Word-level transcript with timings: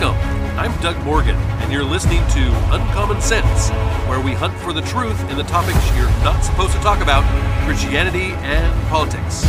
Welcome. 0.00 0.58
I'm 0.58 0.80
Doug 0.80 0.96
Morgan, 1.04 1.36
and 1.36 1.70
you're 1.70 1.84
listening 1.84 2.26
to 2.28 2.74
Uncommon 2.74 3.20
Sense, 3.20 3.68
where 4.08 4.20
we 4.20 4.32
hunt 4.32 4.54
for 4.60 4.72
the 4.72 4.80
truth 4.80 5.20
in 5.30 5.36
the 5.36 5.44
topics 5.44 5.78
you're 5.94 6.08
not 6.24 6.42
supposed 6.42 6.72
to 6.72 6.78
talk 6.78 7.02
about 7.02 7.22
Christianity 7.66 8.32
and 8.40 8.88
politics. 8.88 9.44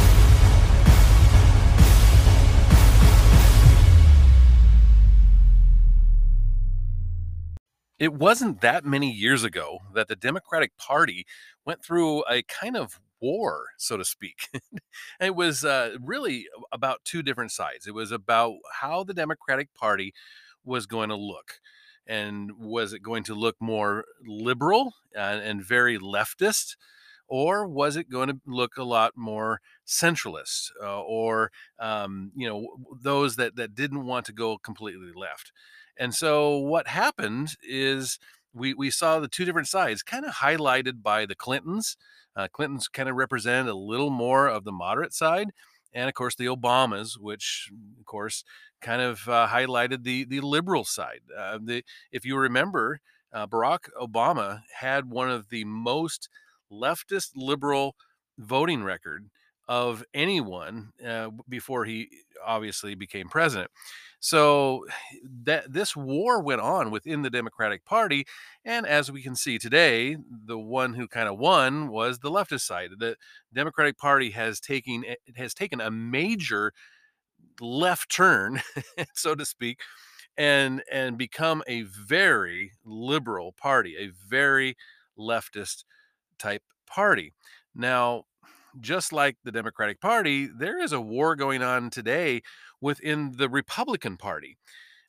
It 7.98 8.14
wasn't 8.14 8.60
that 8.62 8.84
many 8.84 9.10
years 9.10 9.46
ago 9.46 9.80
that 9.96 10.10
the 10.10 10.16
Democratic 10.18 10.76
Party 10.78 11.26
went 11.66 11.84
through 11.84 12.26
a 12.30 12.44
kind 12.44 12.76
of 12.76 13.00
war, 13.24 13.68
so 13.78 13.96
to 13.98 14.04
speak. 14.04 14.50
it 15.20 15.36
was 15.36 15.64
uh, 15.64 15.96
really 16.02 16.48
about 16.72 17.06
two 17.06 17.24
different 17.24 17.52
sides. 17.52 17.88
It 17.88 17.94
was 17.94 18.12
about 18.12 18.56
how 18.82 19.04
the 19.04 19.14
Democratic 19.14 19.74
Party 19.74 20.14
was 20.66 20.86
going 20.86 21.10
to 21.10 21.16
look. 21.16 21.60
And 22.06 22.52
was 22.60 22.92
it 22.92 23.02
going 23.02 23.24
to 23.26 23.34
look 23.34 23.56
more 23.62 24.04
liberal 24.26 24.94
and, 25.16 25.42
and 25.42 25.66
very 25.66 25.98
leftist? 25.98 26.76
Or 27.30 27.66
was 27.66 27.96
it 27.96 28.10
going 28.10 28.28
to 28.28 28.40
look 28.46 28.76
a 28.78 28.84
lot 28.84 29.14
more 29.16 29.62
centralist 29.88 30.72
uh, 30.84 31.02
or, 31.02 31.52
um, 31.80 32.32
you 32.36 32.48
know, 32.48 32.68
those 33.02 33.38
that, 33.38 33.56
that 33.56 33.74
didn't 33.74 34.06
want 34.06 34.26
to 34.26 34.34
go 34.34 34.58
completely 34.58 35.12
left? 35.16 35.54
And 35.98 36.14
so 36.14 36.58
what 36.58 36.88
happened 36.88 37.56
is 37.64 38.20
we, 38.54 38.74
we 38.74 38.92
saw 38.92 39.20
the 39.20 39.28
two 39.28 39.46
different 39.46 39.68
sides 39.68 40.04
kind 40.04 40.26
of 40.26 40.36
highlighted 40.36 41.02
by 41.02 41.26
the 41.26 41.36
Clintons 41.36 41.98
uh, 42.36 42.48
Clinton's 42.52 42.88
kind 42.88 43.10
of 43.10 43.16
represented 43.16 43.68
a 43.68 43.76
little 43.78 44.10
more 44.10 44.48
of 44.48 44.64
the 44.64 44.72
moderate 44.72 45.14
side, 45.14 45.50
and 45.94 46.08
of 46.08 46.16
course 46.16 46.36
the 46.36 46.46
Obamas, 46.46 47.20
which 47.20 47.70
of 48.00 48.06
course 48.06 48.44
kind 48.82 49.02
of 49.02 49.28
uh, 49.30 49.48
highlighted 49.50 50.04
the 50.04 50.24
the 50.26 50.42
liberal 50.42 50.84
side. 50.84 51.22
Uh, 51.38 51.60
the 51.62 51.84
if 52.12 52.26
you 52.26 52.38
remember, 52.38 53.00
uh, 53.32 53.48
Barack 53.48 53.90
Obama 54.02 54.62
had 54.80 55.10
one 55.10 55.30
of 55.30 55.50
the 55.50 55.64
most 55.66 56.28
leftist 56.72 57.32
liberal 57.36 57.96
voting 58.38 58.84
record 58.84 59.30
of 59.68 60.04
anyone 60.14 60.92
uh, 61.06 61.30
before 61.48 61.86
he 61.86 62.10
obviously 62.46 62.96
became 62.96 63.30
president. 63.30 63.72
So 64.20 64.86
that 65.44 65.72
this 65.74 65.96
war 65.96 66.42
went 66.42 66.62
on 66.62 66.92
within 66.92 67.24
the 67.24 67.30
Democratic 67.30 67.84
Party, 67.84 68.26
and 68.64 68.86
as 68.86 69.12
we 69.12 69.22
can 69.22 69.36
see 69.36 69.58
today, 69.58 70.16
the 70.46 70.58
one 70.58 70.94
who 70.94 71.08
kind 71.10 71.28
of 71.28 71.38
won 71.38 71.90
was 71.90 72.20
the 72.20 72.32
leftist 72.32 72.62
side. 72.62 72.92
The 72.98 73.18
Democratic 73.54 73.98
Party 73.98 74.32
has 74.32 74.62
taken 74.62 75.04
has 75.36 75.54
taken 75.54 75.82
a 75.82 75.92
major 75.92 76.72
left 77.62 78.10
turn, 78.10 78.62
so 79.14 79.36
to 79.36 79.46
speak, 79.46 79.80
and 80.38 80.84
and 80.92 81.18
become 81.18 81.64
a 81.68 81.84
very 81.84 82.74
liberal 82.86 83.54
party, 83.54 83.96
a 83.98 84.12
very 84.28 84.76
leftist 85.18 85.84
type 86.40 86.64
party. 86.88 87.34
Now, 87.76 88.26
just 88.80 89.14
like 89.14 89.38
the 89.44 89.52
Democratic 89.52 90.02
Party, 90.02 90.48
there 90.48 90.80
is 90.82 90.92
a 90.92 91.02
war 91.02 91.36
going 91.36 91.62
on 91.62 91.90
today 91.90 92.42
within 92.82 93.34
the 93.38 93.50
Republican 93.50 94.18
Party. 94.18 94.58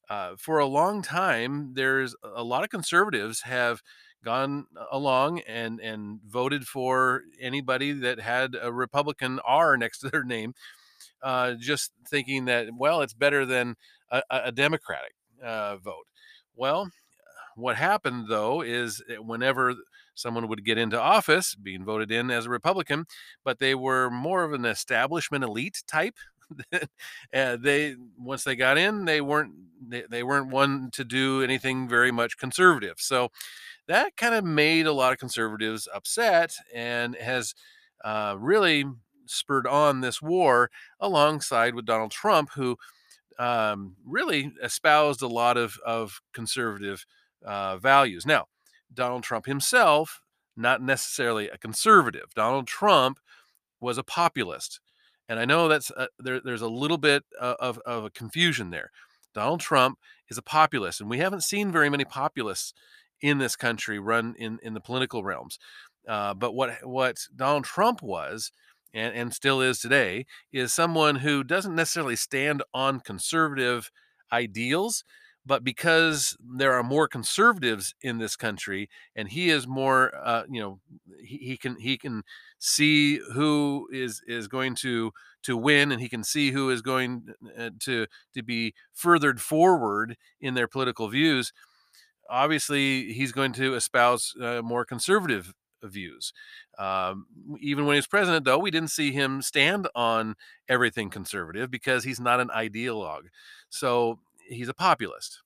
Uh, 0.08 0.34
for 0.38 0.58
a 0.58 0.66
long 0.66 1.02
time, 1.02 1.72
there's 1.74 2.14
a 2.22 2.44
lot 2.44 2.62
of 2.62 2.70
conservatives 2.70 3.42
have 3.42 3.82
gone 4.24 4.66
along 4.90 5.40
and 5.40 5.80
and 5.80 6.20
voted 6.26 6.66
for 6.66 7.22
anybody 7.40 7.92
that 7.92 8.20
had 8.20 8.56
a 8.60 8.72
Republican 8.72 9.38
R 9.46 9.76
next 9.76 9.98
to 10.00 10.08
their 10.10 10.24
name, 10.24 10.54
uh, 11.22 11.54
just 11.54 11.92
thinking 12.08 12.46
that 12.46 12.68
well, 12.76 13.00
it's 13.02 13.14
better 13.14 13.46
than 13.46 13.76
a, 14.10 14.22
a 14.30 14.52
Democratic 14.52 15.14
uh, 15.42 15.76
vote. 15.78 16.06
Well, 16.54 16.90
what 17.56 17.76
happened 17.76 18.26
though 18.28 18.62
is 18.62 19.02
whenever 19.18 19.74
someone 20.14 20.48
would 20.48 20.64
get 20.64 20.78
into 20.78 21.00
office, 21.00 21.54
being 21.54 21.84
voted 21.84 22.10
in 22.10 22.30
as 22.30 22.46
a 22.46 22.50
Republican, 22.50 23.06
but 23.44 23.58
they 23.58 23.74
were 23.74 24.10
more 24.10 24.44
of 24.44 24.52
an 24.52 24.64
establishment 24.64 25.44
elite 25.44 25.82
type. 25.86 26.16
uh, 26.72 27.56
they 27.56 27.96
once 28.18 28.44
they 28.44 28.56
got 28.56 28.78
in, 28.78 29.04
they 29.04 29.20
weren't 29.20 29.52
they, 29.88 30.04
they 30.10 30.22
weren't 30.22 30.50
one 30.50 30.90
to 30.92 31.04
do 31.04 31.42
anything 31.42 31.88
very 31.88 32.10
much 32.10 32.36
conservative. 32.36 32.96
So 32.98 33.30
that 33.88 34.16
kind 34.16 34.34
of 34.34 34.44
made 34.44 34.86
a 34.86 34.92
lot 34.92 35.12
of 35.12 35.18
conservatives 35.18 35.88
upset 35.92 36.54
and 36.72 37.14
has 37.16 37.54
uh, 38.04 38.36
really 38.38 38.84
spurred 39.26 39.66
on 39.66 40.00
this 40.00 40.20
war 40.22 40.70
alongside 41.00 41.74
with 41.74 41.86
Donald 41.86 42.10
Trump, 42.10 42.50
who 42.54 42.76
um, 43.38 43.96
really 44.04 44.52
espoused 44.62 45.22
a 45.22 45.26
lot 45.26 45.56
of, 45.56 45.78
of 45.84 46.20
conservative 46.32 47.04
uh, 47.44 47.76
values. 47.78 48.24
Now, 48.26 48.46
Donald 48.94 49.22
Trump 49.22 49.46
himself, 49.46 50.20
not 50.56 50.82
necessarily 50.82 51.48
a 51.48 51.58
conservative. 51.58 52.34
Donald 52.34 52.66
Trump 52.66 53.18
was 53.80 53.98
a 53.98 54.02
populist. 54.02 54.80
And 55.28 55.38
I 55.38 55.44
know 55.44 55.68
that's 55.68 55.90
a, 55.90 56.08
there, 56.18 56.40
there's 56.40 56.62
a 56.62 56.68
little 56.68 56.98
bit 56.98 57.24
of, 57.40 57.78
of 57.86 58.04
a 58.04 58.10
confusion 58.10 58.70
there. 58.70 58.90
Donald 59.34 59.60
Trump 59.60 59.98
is 60.28 60.38
a 60.38 60.42
populist, 60.42 61.00
and 61.00 61.10
we 61.10 61.18
haven't 61.18 61.42
seen 61.42 61.72
very 61.72 61.90
many 61.90 62.04
populists 62.04 62.72
in 63.20 63.38
this 63.38 63.56
country 63.56 63.98
run 63.98 64.34
in, 64.38 64.58
in 64.62 64.74
the 64.74 64.80
political 64.80 65.24
realms. 65.24 65.58
Uh, 66.06 66.34
but 66.34 66.54
what 66.54 66.86
what 66.86 67.16
Donald 67.34 67.64
Trump 67.64 68.02
was 68.02 68.52
and, 68.92 69.14
and 69.14 69.34
still 69.34 69.60
is 69.60 69.80
today 69.80 70.26
is 70.52 70.72
someone 70.72 71.16
who 71.16 71.42
doesn't 71.42 71.74
necessarily 71.74 72.16
stand 72.16 72.62
on 72.74 73.00
conservative 73.00 73.90
ideals, 74.30 75.04
but 75.46 75.62
because 75.62 76.36
there 76.40 76.72
are 76.72 76.82
more 76.82 77.06
conservatives 77.06 77.94
in 78.02 78.18
this 78.18 78.36
country 78.36 78.88
and 79.14 79.28
he 79.28 79.50
is 79.50 79.66
more 79.66 80.12
uh, 80.24 80.44
you 80.48 80.60
know 80.60 80.80
he, 81.22 81.36
he, 81.38 81.56
can 81.56 81.78
he 81.78 81.98
can 81.98 82.22
see 82.58 83.18
who 83.32 83.88
is 83.92 84.22
is 84.26 84.48
going 84.48 84.74
to 84.74 85.12
to 85.42 85.56
win 85.56 85.92
and 85.92 86.00
he 86.00 86.08
can 86.08 86.24
see 86.24 86.50
who 86.50 86.70
is 86.70 86.82
going 86.82 87.28
uh, 87.58 87.70
to 87.80 88.06
to 88.32 88.42
be 88.42 88.74
furthered 88.92 89.40
forward 89.40 90.16
in 90.40 90.54
their 90.54 90.68
political 90.68 91.08
views 91.08 91.52
obviously 92.28 93.12
he's 93.12 93.32
going 93.32 93.52
to 93.52 93.74
espouse 93.74 94.34
uh, 94.40 94.62
more 94.62 94.84
conservative 94.84 95.52
views. 95.82 96.32
Um, 96.78 97.26
even 97.60 97.84
when 97.84 97.94
he 97.94 97.98
was 97.98 98.06
president 98.06 98.44
though 98.44 98.58
we 98.58 98.70
didn't 98.70 98.90
see 98.90 99.12
him 99.12 99.42
stand 99.42 99.86
on 99.94 100.34
everything 100.68 101.10
conservative 101.10 101.70
because 101.70 102.04
he's 102.04 102.20
not 102.20 102.40
an 102.40 102.48
ideologue. 102.48 103.26
So 103.68 104.18
he's 104.48 104.68
a 104.68 104.74
populist. 104.74 105.40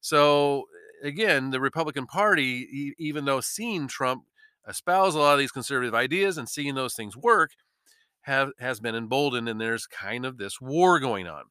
So 0.00 0.64
again, 1.02 1.50
the 1.50 1.60
Republican 1.60 2.06
Party, 2.06 2.94
even 2.98 3.24
though 3.24 3.40
seeing 3.40 3.88
Trump 3.88 4.24
espouse 4.68 5.14
a 5.14 5.18
lot 5.18 5.32
of 5.34 5.38
these 5.38 5.52
conservative 5.52 5.94
ideas 5.94 6.38
and 6.38 6.48
seeing 6.48 6.74
those 6.74 6.94
things 6.94 7.16
work, 7.16 7.50
have 8.22 8.50
has 8.58 8.80
been 8.80 8.94
emboldened, 8.94 9.48
and 9.48 9.60
there's 9.60 9.86
kind 9.86 10.24
of 10.24 10.38
this 10.38 10.60
war 10.60 11.00
going 11.00 11.26
on. 11.26 11.44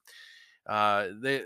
Uh, 0.68 1.08
they, 1.22 1.44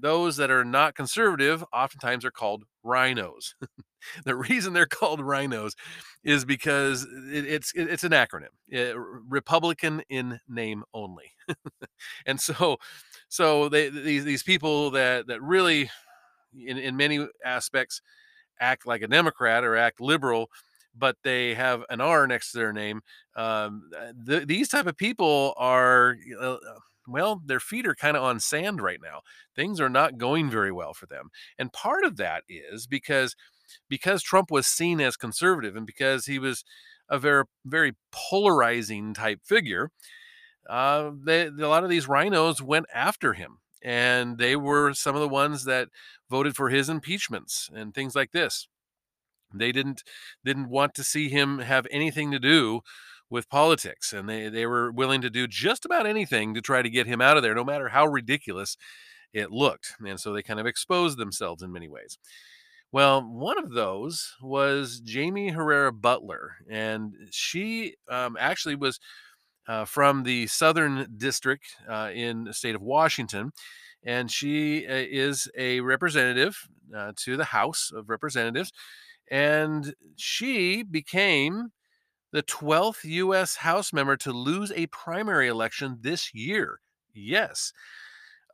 those 0.00 0.36
that 0.36 0.50
are 0.50 0.64
not 0.64 0.94
conservative 0.94 1.64
oftentimes 1.72 2.24
are 2.24 2.30
called 2.30 2.64
rhinos. 2.82 3.54
the 4.24 4.36
reason 4.36 4.72
they're 4.72 4.86
called 4.86 5.20
rhinos 5.20 5.74
is 6.24 6.44
because 6.44 7.04
it, 7.32 7.44
it's 7.46 7.72
it, 7.74 7.88
it's 7.90 8.04
an 8.04 8.12
acronym, 8.12 8.48
it, 8.68 8.94
Republican 9.28 10.02
in 10.08 10.40
name 10.48 10.84
only, 10.94 11.32
and 12.26 12.40
so 12.40 12.76
so 13.28 13.68
they 13.68 13.88
these 13.88 14.24
these 14.24 14.42
people 14.42 14.90
that 14.92 15.26
that 15.26 15.42
really 15.42 15.90
in, 16.54 16.78
in 16.78 16.96
many 16.96 17.26
aspects 17.44 18.00
act 18.60 18.86
like 18.86 19.02
a 19.02 19.08
democrat 19.08 19.64
or 19.64 19.76
act 19.76 20.00
liberal 20.00 20.48
but 20.96 21.16
they 21.22 21.54
have 21.54 21.84
an 21.90 22.00
r 22.00 22.26
next 22.26 22.52
to 22.52 22.58
their 22.58 22.72
name 22.72 23.00
um, 23.36 23.90
th- 24.26 24.46
these 24.46 24.68
type 24.68 24.86
of 24.86 24.96
people 24.96 25.54
are 25.56 26.16
uh, 26.40 26.56
well 27.08 27.40
their 27.44 27.60
feet 27.60 27.86
are 27.86 27.94
kind 27.94 28.16
of 28.16 28.22
on 28.22 28.40
sand 28.40 28.80
right 28.82 29.00
now. 29.02 29.20
Things 29.56 29.80
are 29.80 29.88
not 29.88 30.18
going 30.18 30.50
very 30.50 30.72
well 30.72 30.94
for 30.94 31.06
them. 31.06 31.30
And 31.58 31.72
part 31.72 32.04
of 32.04 32.16
that 32.16 32.44
is 32.48 32.86
because 32.86 33.34
because 33.88 34.22
trump 34.22 34.50
was 34.50 34.66
seen 34.66 35.00
as 35.00 35.16
conservative 35.16 35.76
and 35.76 35.86
because 35.86 36.26
he 36.26 36.38
was 36.38 36.64
a 37.10 37.18
very 37.18 37.44
very 37.66 37.94
polarizing 38.12 39.14
type 39.14 39.40
figure 39.44 39.90
uh, 40.68 41.10
they, 41.24 41.46
a 41.46 41.68
lot 41.68 41.84
of 41.84 41.90
these 41.90 42.08
rhinos 42.08 42.60
went 42.60 42.86
after 42.94 43.32
him, 43.32 43.58
and 43.82 44.38
they 44.38 44.54
were 44.56 44.92
some 44.92 45.14
of 45.14 45.20
the 45.20 45.28
ones 45.28 45.64
that 45.64 45.88
voted 46.30 46.54
for 46.56 46.68
his 46.68 46.88
impeachments 46.88 47.70
and 47.74 47.94
things 47.94 48.14
like 48.14 48.32
this. 48.32 48.68
They 49.54 49.72
didn't 49.72 50.02
didn't 50.44 50.68
want 50.68 50.94
to 50.94 51.04
see 51.04 51.28
him 51.30 51.60
have 51.60 51.86
anything 51.90 52.30
to 52.32 52.38
do 52.38 52.82
with 53.30 53.48
politics, 53.48 54.12
and 54.12 54.28
they 54.28 54.48
they 54.48 54.66
were 54.66 54.90
willing 54.92 55.20
to 55.22 55.30
do 55.30 55.46
just 55.46 55.84
about 55.84 56.06
anything 56.06 56.54
to 56.54 56.60
try 56.60 56.82
to 56.82 56.90
get 56.90 57.06
him 57.06 57.20
out 57.20 57.36
of 57.36 57.42
there, 57.42 57.54
no 57.54 57.64
matter 57.64 57.88
how 57.88 58.06
ridiculous 58.06 58.76
it 59.32 59.50
looked. 59.50 59.94
And 60.06 60.18
so 60.20 60.32
they 60.32 60.42
kind 60.42 60.60
of 60.60 60.66
exposed 60.66 61.18
themselves 61.18 61.62
in 61.62 61.72
many 61.72 61.88
ways. 61.88 62.18
Well, 62.92 63.22
one 63.22 63.58
of 63.58 63.72
those 63.72 64.34
was 64.42 65.02
Jaime 65.06 65.50
Herrera 65.50 65.92
Beutler, 65.92 66.50
and 66.70 67.14
she 67.30 67.96
um, 68.10 68.36
actually 68.40 68.76
was 68.76 68.98
uh, 69.68 69.84
from 69.84 70.22
the 70.24 70.46
Southern 70.46 71.06
District 71.16 71.64
uh, 71.88 72.10
in 72.14 72.44
the 72.44 72.54
state 72.54 72.74
of 72.74 72.82
Washington. 72.82 73.52
and 74.04 74.30
she 74.30 74.86
uh, 74.86 75.04
is 75.10 75.48
a 75.56 75.80
representative 75.80 76.68
uh, 76.96 77.12
to 77.16 77.36
the 77.36 77.44
House 77.46 77.90
of 77.94 78.08
Representatives, 78.08 78.72
and 79.30 79.94
she 80.16 80.82
became 80.82 81.70
the 82.32 82.42
12th 82.42 83.04
U.S. 83.04 83.56
House 83.56 83.92
member 83.92 84.16
to 84.18 84.32
lose 84.32 84.72
a 84.72 84.86
primary 84.86 85.48
election 85.48 85.98
this 86.00 86.32
year. 86.34 86.80
Yes. 87.14 87.72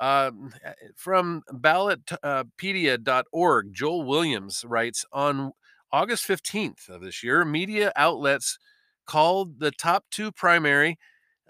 Um, 0.01 0.53
eh, 0.65 0.73
from 0.97 1.43
ballotpedia.org, 1.53 3.73
Joel 3.73 4.03
Williams 4.05 4.65
writes 4.67 5.05
on 5.13 5.53
August 5.93 6.27
15th 6.27 6.89
of 6.89 7.03
this 7.03 7.23
year, 7.23 7.45
media 7.45 7.93
outlets 7.95 8.59
called 9.07 9.61
the 9.61 9.71
top 9.71 10.05
two 10.11 10.33
primary 10.33 10.99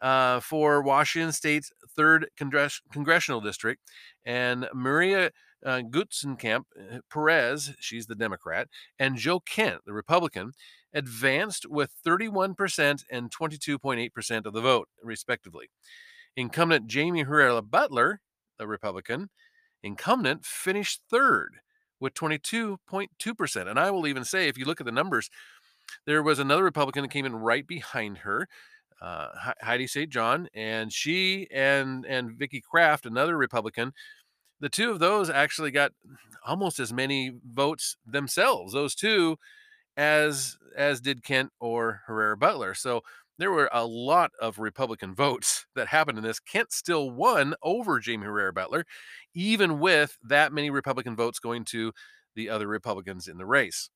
uh, 0.02 0.40
for 0.40 0.82
Washington 0.82 1.32
State's 1.32 1.72
third 1.96 2.26
congress- 2.36 2.82
congressional 2.92 3.40
district, 3.40 3.80
and 4.24 4.68
Maria 4.74 5.30
uh, 5.64 5.80
Gluesenkamp 5.80 6.64
uh, 6.78 6.98
Perez, 7.10 7.72
she's 7.80 8.04
the 8.06 8.14
Democrat, 8.14 8.68
and 8.98 9.16
Joe 9.16 9.40
Kent, 9.40 9.80
the 9.86 9.94
Republican, 9.94 10.52
advanced 10.94 11.66
with 11.68 11.90
31% 12.06 13.04
and 13.10 13.30
22.8% 13.30 14.46
of 14.46 14.52
the 14.52 14.60
vote, 14.60 14.88
respectively. 15.02 15.66
Incumbent 16.36 16.92
Jaime 16.92 17.22
Herrera 17.22 17.62
Beutler, 17.62 18.18
a 18.58 18.66
Republican, 18.66 19.30
incumbent, 19.82 20.44
finished 20.44 21.00
third 21.10 21.56
with 22.00 22.14
22.2%. 22.14 23.68
And 23.68 23.78
I 23.78 23.90
will 23.90 24.06
even 24.06 24.24
say, 24.24 24.48
if 24.48 24.58
you 24.58 24.64
look 24.64 24.80
at 24.80 24.86
the 24.86 24.92
numbers, 24.92 25.30
there 26.06 26.22
was 26.22 26.38
another 26.38 26.64
Republican 26.64 27.02
that 27.02 27.10
came 27.10 27.26
in 27.26 27.34
right 27.36 27.66
behind 27.66 28.18
her, 28.18 28.48
uh, 29.00 29.28
Heidi 29.60 29.86
St. 29.86 30.10
John, 30.10 30.48
and 30.54 30.92
she 30.92 31.46
and 31.50 32.06
and 32.06 32.32
Vicki 32.32 32.62
Kraft, 32.62 33.04
another 33.04 33.36
Republican, 33.36 33.92
the 34.60 34.68
two 34.68 34.90
of 34.90 34.98
those 34.98 35.28
actually 35.28 35.70
got 35.70 35.92
almost 36.46 36.78
as 36.78 36.92
many 36.92 37.32
votes 37.44 37.96
themselves. 38.06 38.72
Those 38.72 38.94
two, 38.94 39.36
as 39.96 40.56
as 40.76 41.00
did 41.00 41.22
Kent 41.22 41.50
or 41.60 42.02
Herrera 42.06 42.36
Beutler. 42.36 42.76
So 42.76 43.02
there 43.38 43.50
were 43.50 43.68
a 43.72 43.84
lot 43.84 44.30
of 44.40 44.58
Republican 44.58 45.14
votes 45.14 45.66
that 45.74 45.88
happened 45.88 46.18
in 46.18 46.24
this. 46.24 46.40
Kent 46.40 46.72
still 46.72 47.10
won 47.10 47.54
over 47.62 48.00
Jaime 48.04 48.24
Herrera 48.24 48.52
Beutler, 48.52 48.84
even 49.34 49.80
with 49.80 50.18
that 50.22 50.52
many 50.52 50.70
Republican 50.70 51.16
votes 51.16 51.38
going 51.38 51.64
to 51.66 51.92
the 52.34 52.48
other 52.48 52.66
Republicans 52.66 53.28
in 53.28 53.38
the 53.38 53.46
race. 53.46 53.90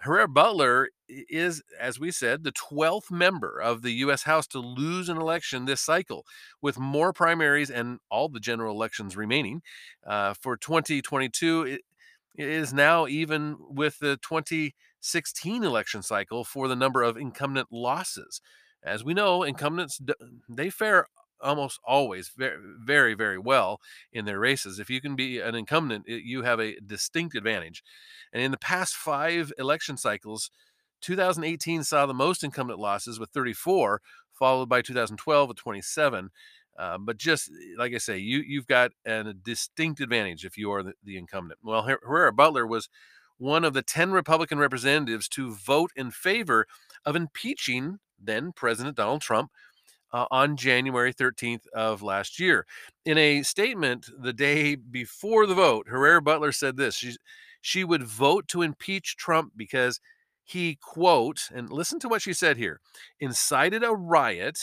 Herrera 0.00 0.28
Beutler 0.28 0.86
is, 1.08 1.62
as 1.78 2.00
we 2.00 2.10
said, 2.10 2.42
the 2.42 2.52
12th 2.52 3.10
member 3.10 3.60
of 3.60 3.82
the 3.82 3.92
U.S. 3.92 4.22
House 4.22 4.46
to 4.48 4.58
lose 4.58 5.10
an 5.10 5.18
election 5.18 5.66
this 5.66 5.82
cycle, 5.82 6.24
with 6.62 6.78
more 6.78 7.12
primaries 7.12 7.70
and 7.70 7.98
all 8.10 8.30
the 8.30 8.40
general 8.40 8.74
elections 8.74 9.14
remaining. 9.14 9.60
Uh, 10.06 10.32
for 10.32 10.56
2022, 10.56 11.62
it, 11.64 11.80
is 12.34 12.72
now 12.72 13.06
even 13.06 13.56
with 13.58 13.98
the 13.98 14.16
2016 14.18 15.64
election 15.64 16.02
cycle 16.02 16.44
for 16.44 16.68
the 16.68 16.76
number 16.76 17.02
of 17.02 17.16
incumbent 17.16 17.68
losses. 17.70 18.40
As 18.82 19.04
we 19.04 19.14
know, 19.14 19.42
incumbents 19.42 20.00
they 20.48 20.70
fare 20.70 21.06
almost 21.42 21.80
always 21.84 22.30
very, 22.36 22.56
very, 22.84 23.14
very 23.14 23.38
well 23.38 23.80
in 24.12 24.24
their 24.24 24.38
races. 24.38 24.78
If 24.78 24.90
you 24.90 25.00
can 25.00 25.16
be 25.16 25.40
an 25.40 25.54
incumbent, 25.54 26.04
you 26.06 26.42
have 26.42 26.60
a 26.60 26.76
distinct 26.80 27.34
advantage. 27.34 27.82
And 28.32 28.42
in 28.42 28.50
the 28.50 28.58
past 28.58 28.94
five 28.94 29.52
election 29.58 29.96
cycles, 29.96 30.50
2018 31.00 31.82
saw 31.82 32.06
the 32.06 32.14
most 32.14 32.44
incumbent 32.44 32.78
losses 32.78 33.18
with 33.18 33.30
34, 33.30 34.00
followed 34.32 34.68
by 34.68 34.82
2012 34.82 35.48
with 35.48 35.56
27. 35.56 36.30
Uh, 36.78 36.98
but 36.98 37.18
just 37.18 37.50
like 37.76 37.94
I 37.94 37.98
say, 37.98 38.18
you 38.18 38.42
you've 38.46 38.66
got 38.66 38.92
a 39.04 39.34
distinct 39.34 40.00
advantage 40.00 40.44
if 40.44 40.56
you 40.56 40.72
are 40.72 40.82
the, 40.82 40.92
the 41.04 41.18
incumbent. 41.18 41.60
Well, 41.62 41.82
Herrera 41.82 42.32
Beutler 42.32 42.68
was 42.68 42.88
one 43.38 43.64
of 43.64 43.72
the 43.72 43.82
10 43.82 44.12
Republican 44.12 44.58
representatives 44.58 45.28
to 45.30 45.54
vote 45.54 45.90
in 45.96 46.10
favor 46.10 46.66
of 47.04 47.16
impeaching 47.16 47.98
then 48.22 48.52
President 48.52 48.96
Donald 48.96 49.22
Trump 49.22 49.50
uh, 50.12 50.26
on 50.30 50.56
January 50.56 51.12
13th 51.12 51.66
of 51.74 52.02
last 52.02 52.38
year. 52.38 52.66
In 53.04 53.16
a 53.16 53.42
statement 53.42 54.10
the 54.18 54.32
day 54.32 54.74
before 54.74 55.46
the 55.46 55.54
vote, 55.54 55.88
Herrera 55.88 56.22
Beutler 56.22 56.54
said 56.54 56.76
this 56.76 56.94
she, 56.96 57.16
she 57.60 57.84
would 57.84 58.02
vote 58.02 58.48
to 58.48 58.62
impeach 58.62 59.16
Trump 59.16 59.52
because 59.56 60.00
he, 60.44 60.78
quote, 60.82 61.48
and 61.54 61.70
listen 61.70 62.00
to 62.00 62.08
what 62.08 62.22
she 62.22 62.32
said 62.32 62.56
here, 62.56 62.80
incited 63.20 63.84
a 63.84 63.94
riot 63.94 64.58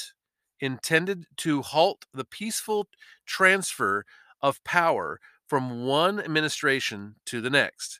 intended 0.59 1.25
to 1.37 1.61
halt 1.61 2.05
the 2.13 2.25
peaceful 2.25 2.87
transfer 3.25 4.05
of 4.41 4.63
power 4.63 5.19
from 5.47 5.85
one 5.85 6.19
administration 6.19 7.15
to 7.25 7.41
the 7.41 7.49
next. 7.49 7.99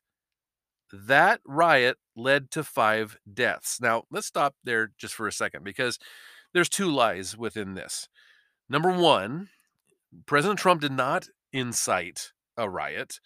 That 0.92 1.42
riot 1.46 1.98
led 2.16 2.52
to 2.52 2.64
five 2.64 3.18
deaths. 3.32 3.80
Now, 3.82 4.04
let's 4.12 4.28
stop 4.28 4.56
there 4.64 4.92
just 4.98 5.14
for 5.14 5.28
a 5.28 5.34
second 5.34 5.64
because 5.64 6.00
there's 6.54 6.70
two 6.70 6.90
lies 6.90 7.38
within 7.38 7.74
this. 7.74 8.08
Number 8.70 8.92
one, 8.92 9.50
President 10.26 10.60
Trump 10.60 10.82
did 10.82 10.92
not 10.92 11.28
incite 11.52 12.32
a 12.56 12.70
riot 12.70 13.20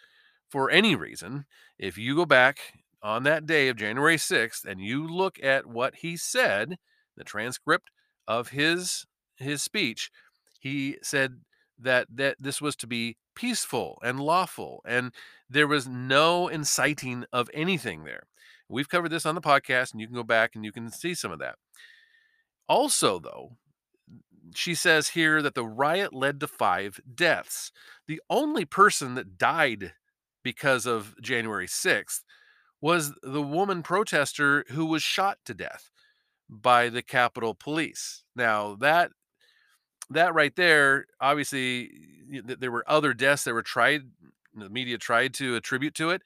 for 0.50 0.70
any 0.70 0.96
reason. 0.96 1.46
If 1.80 1.98
you 1.98 2.16
go 2.16 2.26
back 2.26 2.60
on 3.02 3.24
that 3.24 3.46
day 3.46 3.68
of 3.70 3.78
January 3.78 4.18
6th 4.18 4.66
and 4.66 4.82
you 4.82 5.08
look 5.08 5.42
at 5.42 5.66
what 5.66 5.96
he 5.98 6.18
said, 6.18 6.78
the 7.16 7.24
transcript 7.24 7.90
of 8.28 8.50
his 8.50 9.06
his 9.42 9.62
speech, 9.62 10.12
he 10.60 10.98
said 11.02 11.42
that 11.80 12.08
that 12.14 12.38
this 12.40 12.62
was 12.62 12.76
to 12.78 12.88
be 12.88 13.18
peaceful 13.36 13.98
and 14.04 14.20
lawful 14.20 14.82
and 14.86 15.14
there 15.50 15.68
was 15.68 15.88
no 15.88 16.48
inciting 16.48 17.26
of 17.32 17.50
anything 17.54 18.04
there. 18.04 18.24
We've 18.70 18.90
covered 18.90 19.10
this 19.10 19.26
on 19.26 19.36
the 19.36 19.42
podcast 19.42 19.92
and 19.92 20.00
you 20.00 20.08
can 20.08 20.16
go 20.16 20.24
back 20.24 20.56
and 20.56 20.64
you 20.64 20.72
can 20.72 20.92
see 20.92 21.14
some 21.14 21.32
of 21.32 21.40
that. 21.40 21.56
Also, 22.70 23.20
though, 23.20 23.58
she 24.56 24.76
says 24.76 25.10
here 25.10 25.42
that 25.42 25.56
the 25.56 25.66
riot 25.66 26.14
led 26.14 26.40
to 26.40 26.48
five 26.48 27.00
deaths. 27.14 27.72
The 28.08 28.22
only 28.30 28.66
person 28.66 29.16
that 29.16 29.38
died 29.38 29.94
because 30.44 30.86
of 30.86 31.16
January 31.22 31.68
6th 31.68 32.22
was 32.82 33.14
the 33.22 33.42
woman 33.42 33.84
protester 33.84 34.66
who 34.70 34.86
was 34.86 35.04
shot 35.04 35.38
to 35.46 35.54
death 35.54 35.92
by 36.50 36.90
the 36.90 37.02
Capitol 37.02 37.54
Police. 37.54 38.24
Now, 38.36 38.76
that 38.76 39.12
that 40.12 40.34
right 40.34 40.56
there, 40.56 41.06
obviously, 41.20 41.92
there 42.44 42.72
were 42.72 42.86
other 42.88 43.14
deaths 43.14 43.44
that 43.44 43.54
were 43.54 43.62
tried, 43.62 44.02
the 44.56 44.70
media 44.70 44.98
tried 44.98 45.34
to 45.36 45.56
attribute 45.56 45.96
to 45.96 46.12
it, 46.12 46.22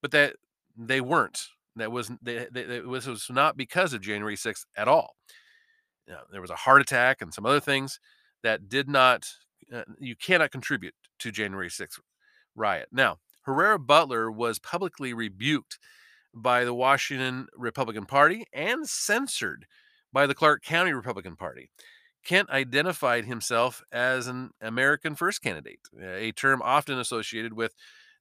but 0.00 0.10
that 0.12 0.36
they 0.76 1.00
weren't. 1.00 1.46
That 1.76 1.90
was 1.90 2.10
they, 2.20 2.46
they, 2.52 2.80
was 2.80 3.26
not 3.30 3.56
because 3.56 3.94
of 3.94 4.02
January 4.02 4.36
6th 4.36 4.66
at 4.76 4.88
all 4.88 5.16
you 6.06 6.14
know, 6.14 6.20
there 6.30 6.40
was 6.40 6.50
a 6.50 6.56
heart 6.56 6.80
attack 6.80 7.22
and 7.22 7.32
some 7.32 7.46
other 7.46 7.60
things 7.60 8.00
that 8.42 8.68
did 8.68 8.88
not 8.88 9.28
uh, 9.72 9.84
you 9.98 10.16
cannot 10.16 10.50
contribute 10.50 10.94
to 11.18 11.30
January 11.30 11.68
6th 11.68 11.98
riot. 12.54 12.88
Now, 12.92 13.18
Herrera 13.42 13.78
Beutler 13.78 14.34
was 14.34 14.58
publicly 14.58 15.14
rebuked 15.14 15.78
by 16.34 16.64
the 16.64 16.74
Washington 16.74 17.46
Republican 17.56 18.04
Party 18.04 18.44
and 18.52 18.88
censored 18.88 19.66
by 20.12 20.26
the 20.26 20.34
Clark 20.34 20.62
County 20.62 20.92
Republican 20.92 21.36
Party. 21.36 21.70
Kent 22.24 22.50
identified 22.50 23.24
himself 23.24 23.82
as 23.92 24.26
an 24.26 24.50
American 24.60 25.14
First 25.14 25.42
candidate, 25.42 25.80
a 26.00 26.32
term 26.32 26.62
often 26.62 26.98
associated 26.98 27.52
with 27.54 27.74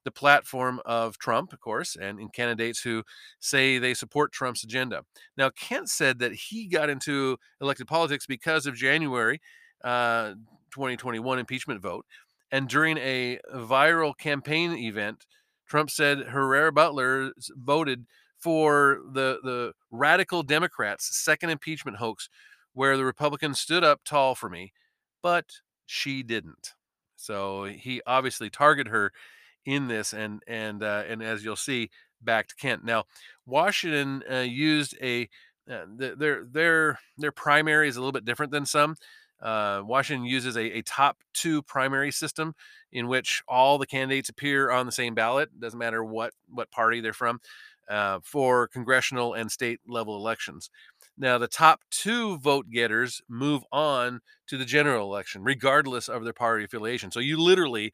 the 0.04 0.12
platform 0.12 0.82
of 0.86 1.18
Trump, 1.20 1.54
of 1.54 1.60
course, 1.60 1.96
and 1.96 2.20
in 2.20 2.30
candidates 2.30 2.82
who 2.82 3.04
say 3.40 3.78
they 3.78 3.94
support 3.94 4.32
Trump's 4.32 4.64
agenda. 4.64 5.04
Now, 5.38 5.52
Kent 5.52 5.90
said 5.90 6.20
that 6.20 6.34
he 6.34 6.68
got 6.68 6.90
into 6.90 7.38
elected 7.62 7.88
politics 7.88 8.26
because 8.26 8.66
of 8.66 8.76
January 8.76 9.40
uh, 9.84 10.34
2021 10.72 11.40
impeachment 11.40 11.82
vote. 11.82 12.06
And 12.52 12.68
during 12.68 12.98
a 12.98 13.40
viral 13.54 14.18
campaign 14.18 14.74
event, 14.74 15.26
Trump 15.68 15.90
said 15.90 16.20
Herrera 16.20 16.72
Beutler 16.72 17.32
voted 17.56 18.06
for 18.40 19.02
the, 19.14 19.40
the 19.44 19.74
radical 19.92 20.44
Democrats' 20.44 21.16
second 21.16 21.52
impeachment 21.52 21.98
hoax, 21.98 22.28
where 22.74 22.98
the 22.98 23.06
Republicans 23.06 23.60
stood 23.60 23.84
up 23.84 24.02
tall 24.04 24.36
for 24.36 24.50
me, 24.50 24.74
but 25.22 25.46
she 25.86 26.24
didn't. 26.24 26.74
So 27.16 27.66
he 27.66 28.02
obviously 28.08 28.50
targeted 28.50 28.92
her 28.92 29.12
in 29.66 29.88
this, 29.88 30.14
and 30.14 30.42
and 30.48 30.84
uh, 30.84 31.04
and 31.08 31.22
as 31.22 31.44
you'll 31.44 31.56
see, 31.56 31.90
backed 32.22 32.58
Kent. 32.58 32.84
Now, 32.84 33.06
Washington 33.46 34.24
uh, 34.30 34.38
used 34.40 34.98
a 35.02 35.30
uh, 35.70 35.86
their 35.96 36.44
their 36.46 37.00
their 37.18 37.32
primary 37.32 37.88
is 37.88 37.96
a 37.96 38.00
little 38.00 38.12
bit 38.12 38.26
different 38.26 38.52
than 38.52 38.66
some. 38.66 38.96
Uh, 39.42 39.82
Washington 39.84 40.26
uses 40.26 40.56
a, 40.56 40.78
a, 40.78 40.84
top 40.84 41.18
two 41.34 41.64
primary 41.64 42.12
system 42.12 42.54
in 42.92 43.08
which 43.08 43.42
all 43.48 43.80
the 43.80 43.88
candidates 43.88 44.30
appear 44.30 44.70
on 44.70 44.86
the 44.86 44.92
same 44.92 45.16
ballot. 45.16 45.50
Doesn't 45.60 45.80
matter 45.80 46.04
what 46.04 46.34
what 46.48 46.70
party 46.70 47.02
they're 47.02 47.12
from 47.12 47.40
uh, 47.90 48.20
for 48.24 48.68
congressional 48.68 49.34
and 49.34 49.52
state 49.52 49.80
level 49.88 50.16
elections. 50.16 50.70
Now, 51.18 51.38
the 51.38 51.48
top 51.48 51.82
two 51.92 52.38
vote 52.40 52.70
getters 52.72 53.22
move 53.30 53.64
on 53.72 54.22
to 54.48 54.58
the 54.58 54.66
general 54.66 55.08
election, 55.08 55.44
regardless 55.44 56.10
of 56.10 56.24
their 56.24 56.34
party 56.34 56.64
affiliation. 56.66 57.12
So 57.12 57.20
you 57.20 57.40
literally 57.40 57.94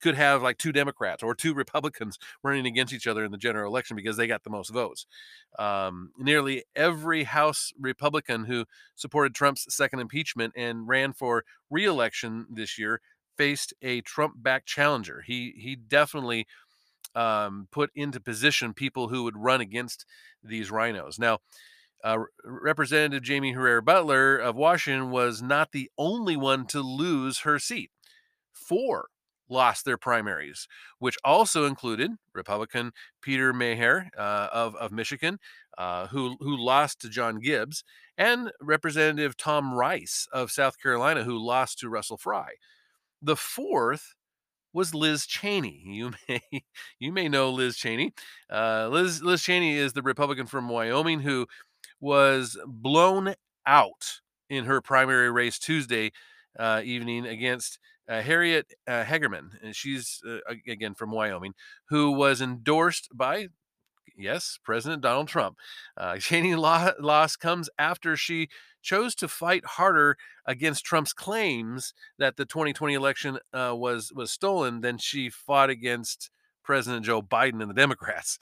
could 0.00 0.14
have 0.14 0.42
like 0.42 0.58
two 0.58 0.72
Democrats 0.72 1.22
or 1.22 1.34
two 1.34 1.54
Republicans 1.56 2.18
running 2.42 2.66
against 2.66 2.92
each 2.92 3.06
other 3.06 3.24
in 3.24 3.30
the 3.32 3.38
general 3.38 3.70
election 3.70 3.96
because 3.96 4.16
they 4.16 4.26
got 4.26 4.44
the 4.44 4.50
most 4.50 4.70
votes. 4.70 5.06
Um, 5.58 6.12
nearly 6.18 6.64
every 6.74 7.24
House 7.24 7.72
Republican 7.78 8.44
who 8.44 8.64
supported 8.96 9.34
Trump's 9.34 9.72
second 9.74 10.00
impeachment 10.00 10.54
and 10.56 10.88
ran 10.88 11.12
for 11.12 11.44
reelection 11.70 12.46
this 12.50 12.78
year 12.78 13.00
faced 13.36 13.72
a 13.82 14.00
Trump-backed 14.02 14.66
challenger. 14.66 15.22
He 15.26 15.54
he 15.56 15.76
definitely 15.76 16.46
um, 17.14 17.68
put 17.70 17.90
into 17.94 18.20
position 18.20 18.74
people 18.74 19.08
who 19.08 19.24
would 19.24 19.36
run 19.36 19.60
against 19.60 20.06
these 20.42 20.70
rhinos. 20.70 21.18
Now, 21.18 21.38
uh, 22.04 22.18
Representative 22.44 23.26
Jaime 23.26 23.52
Herrera 23.52 23.82
Beutler 23.82 24.40
of 24.40 24.56
Washington 24.56 25.10
was 25.10 25.42
not 25.42 25.72
the 25.72 25.90
only 25.98 26.36
one 26.36 26.66
to 26.66 26.80
lose 26.80 27.40
her 27.40 27.58
seat. 27.58 27.90
Four 28.52 29.06
lost 29.48 29.84
their 29.84 29.98
primaries, 29.98 30.68
which 30.98 31.16
also 31.24 31.66
included 31.66 32.12
Republican 32.34 32.92
Peter 33.20 33.52
Meijer 33.52 34.08
uh, 34.16 34.48
of, 34.52 34.76
of 34.76 34.92
Michigan, 34.92 35.38
uh, 35.76 36.06
who, 36.08 36.36
who 36.40 36.56
lost 36.56 37.00
to 37.00 37.08
John 37.08 37.40
Gibbs, 37.40 37.82
and 38.16 38.52
Representative 38.60 39.36
Tom 39.36 39.74
Rice 39.74 40.28
of 40.32 40.50
South 40.50 40.80
Carolina, 40.80 41.24
who 41.24 41.36
lost 41.36 41.78
to 41.80 41.88
Russell 41.88 42.16
Fry. 42.16 42.52
The 43.20 43.36
fourth 43.36 44.14
was 44.72 44.94
Liz 44.94 45.26
Cheney. 45.26 45.82
You 45.84 46.12
may 46.28 46.40
you 46.98 47.12
may 47.12 47.28
know 47.28 47.50
Liz 47.50 47.76
Cheney. 47.76 48.12
Uh, 48.50 48.88
Liz 48.88 49.22
Liz 49.22 49.42
Cheney 49.42 49.76
is 49.76 49.92
the 49.92 50.02
Republican 50.02 50.46
from 50.46 50.68
Wyoming 50.68 51.20
who 51.20 51.46
was 52.00 52.58
blown 52.66 53.34
out 53.66 54.20
in 54.48 54.64
her 54.64 54.80
primary 54.80 55.30
race 55.30 55.58
Tuesday 55.58 56.12
uh, 56.58 56.80
evening 56.84 57.26
against 57.26 57.78
uh, 58.08 58.22
Harriet 58.22 58.72
uh, 58.88 59.04
Hageman. 59.04 59.50
And 59.62 59.74
she's 59.76 60.20
uh, 60.28 60.38
again 60.66 60.94
from 60.94 61.12
Wyoming, 61.12 61.54
who 61.88 62.10
was 62.10 62.40
endorsed 62.40 63.08
by 63.14 63.48
yes, 64.20 64.58
President 64.62 65.02
Donald 65.02 65.28
Trump. 65.28 65.56
Uh, 65.96 66.16
Cheney 66.18 66.54
loss 66.54 67.36
comes 67.36 67.68
after 67.78 68.16
she 68.16 68.48
chose 68.82 69.14
to 69.14 69.28
fight 69.28 69.64
harder 69.64 70.16
against 70.46 70.84
Trump's 70.84 71.12
claims 71.12 71.92
that 72.18 72.36
the 72.36 72.46
2020 72.46 72.94
election 72.94 73.38
uh, 73.52 73.74
was 73.74 74.12
was 74.14 74.30
stolen 74.30 74.80
than 74.80 74.98
she 74.98 75.28
fought 75.30 75.70
against 75.70 76.30
President 76.62 77.04
Joe 77.04 77.22
Biden 77.22 77.60
and 77.60 77.70
the 77.70 77.74
Democrats. 77.74 78.38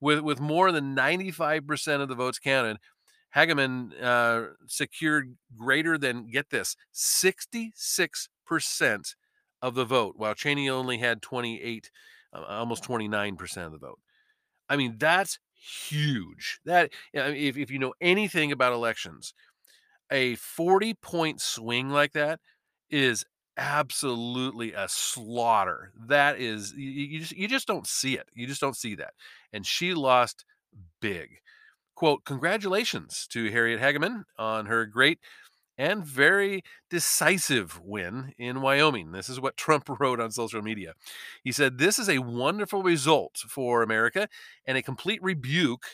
With 0.00 0.20
with 0.20 0.40
more 0.40 0.72
than 0.72 0.96
95% 0.96 2.00
of 2.00 2.08
the 2.08 2.14
votes 2.14 2.38
counted, 2.38 2.78
Hageman 3.34 3.92
uh, 4.02 4.48
secured 4.66 5.36
greater 5.56 5.96
than 5.98 6.28
get 6.28 6.50
this 6.50 6.76
66% 6.92 9.14
of 9.62 9.74
the 9.74 9.84
vote, 9.84 10.14
while 10.16 10.34
Cheney 10.34 10.68
only 10.68 10.98
had 10.98 11.22
28, 11.22 11.90
uh, 12.34 12.42
almost 12.48 12.84
29% 12.84 13.66
of 13.66 13.72
the 13.72 13.78
vote. 13.78 13.98
I 14.68 14.76
mean, 14.76 14.96
that's 14.98 15.38
huge. 15.54 16.60
That 16.64 16.90
if, 17.12 17.56
if 17.56 17.70
you 17.70 17.78
know 17.78 17.94
anything 18.00 18.52
about 18.52 18.72
elections, 18.72 19.34
a 20.10 20.34
40 20.36 20.94
point 20.94 21.40
swing 21.40 21.90
like 21.90 22.12
that 22.12 22.40
is 22.90 23.24
absolutely 23.56 24.72
a 24.72 24.88
slaughter. 24.88 25.92
That 26.08 26.38
is 26.38 26.72
you, 26.76 26.90
you 26.90 27.20
just 27.20 27.32
you 27.32 27.48
just 27.48 27.66
don't 27.66 27.86
see 27.86 28.16
it. 28.16 28.28
You 28.34 28.46
just 28.46 28.60
don't 28.60 28.76
see 28.76 28.94
that. 28.96 29.14
And 29.52 29.66
she 29.66 29.94
lost 29.94 30.44
big. 31.00 31.28
Quote, 31.94 32.24
congratulations 32.24 33.26
to 33.30 33.50
Harriet 33.50 33.80
Hageman 33.80 34.24
on 34.38 34.66
her 34.66 34.86
great 34.86 35.18
and 35.78 36.04
very 36.04 36.62
decisive 36.90 37.80
win 37.82 38.32
in 38.38 38.60
Wyoming. 38.60 39.12
This 39.12 39.28
is 39.28 39.40
what 39.40 39.56
Trump 39.58 39.88
wrote 40.00 40.20
on 40.20 40.30
social 40.30 40.62
media. 40.62 40.94
He 41.42 41.52
said, 41.52 41.78
This 41.78 41.98
is 41.98 42.08
a 42.08 42.18
wonderful 42.18 42.82
result 42.82 43.36
for 43.48 43.82
America 43.82 44.28
and 44.66 44.76
a 44.76 44.82
complete 44.82 45.22
rebuke 45.22 45.86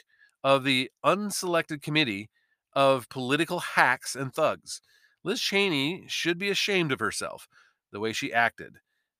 of 0.45 0.65
the 0.65 0.91
unselected 1.05 1.83
committee 1.83 2.31
of 2.75 3.09
political 3.09 3.61
hacks 3.61 4.15
and 4.15 4.33
thugs. 4.33 4.81
Liz 5.25 5.41
Cheney 5.41 6.05
should 6.07 6.39
be 6.39 6.49
ashamed 6.49 6.93
of 6.93 7.01
herself, 7.01 7.49
the 7.93 8.01
way 8.01 8.13
she 8.13 8.33
acted, 8.33 8.77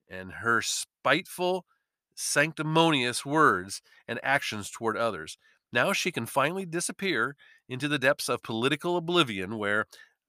and 0.09 0.33
her 0.33 0.63
spiteful, 0.63 1.67
sanctimonious 2.15 3.25
words 3.25 3.83
and 4.07 4.21
actions 4.23 4.71
toward 4.71 4.97
others. 4.97 5.39
Now 5.73 5.93
she 5.93 6.11
can 6.11 6.27
finally 6.27 6.65
disappear 6.65 7.37
into 7.69 7.89
the 7.89 7.99
depths 7.99 8.29
of 8.29 8.43
political 8.43 8.97
oblivion 8.97 9.59
where 9.59 9.87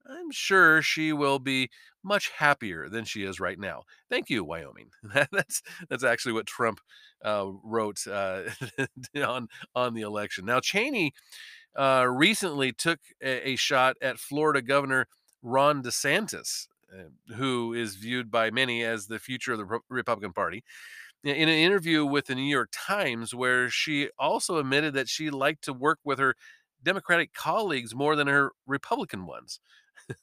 I'm 0.08 0.30
sure 0.30 0.82
she 0.82 1.12
will 1.12 1.38
be 1.38 1.70
much 2.02 2.30
happier 2.30 2.88
than 2.88 3.04
she 3.04 3.22
is 3.22 3.40
right 3.40 3.58
now. 3.58 3.82
Thank 4.08 4.30
you, 4.30 4.44
Wyoming. 4.44 4.90
that's 5.30 5.62
that's 5.88 6.04
actually 6.04 6.32
what 6.32 6.46
Trump 6.46 6.80
uh, 7.24 7.46
wrote 7.62 8.06
uh, 8.06 8.42
on 9.24 9.48
on 9.74 9.94
the 9.94 10.02
election. 10.02 10.46
Now 10.46 10.60
Cheney 10.60 11.12
uh, 11.76 12.06
recently 12.08 12.72
took 12.72 12.98
a, 13.22 13.50
a, 13.50 13.56
shot 13.56 13.96
at 14.02 14.18
Florida 14.18 14.60
Governor 14.60 15.06
Ron 15.40 15.82
DeSantis, 15.84 16.66
uh, 16.92 17.34
who 17.34 17.72
is 17.74 17.94
viewed 17.94 18.28
by 18.28 18.50
many 18.50 18.82
as 18.82 19.06
the 19.06 19.20
future 19.20 19.52
of 19.52 19.58
the 19.58 19.80
Republican 19.88 20.32
Party. 20.32 20.64
In 21.22 21.48
an 21.48 21.48
interview 21.48 22.04
with 22.04 22.26
the 22.26 22.34
New 22.34 22.42
York 22.42 22.70
Times, 22.72 23.34
where 23.34 23.68
she 23.68 24.08
also 24.18 24.56
admitted 24.56 24.94
that 24.94 25.08
she 25.08 25.28
liked 25.28 25.64
to 25.64 25.72
work 25.72 25.98
with 26.02 26.18
her 26.18 26.34
Democratic 26.82 27.34
colleagues 27.34 27.94
more 27.94 28.16
than 28.16 28.26
her 28.26 28.52
Republican 28.66 29.26
ones. 29.26 29.60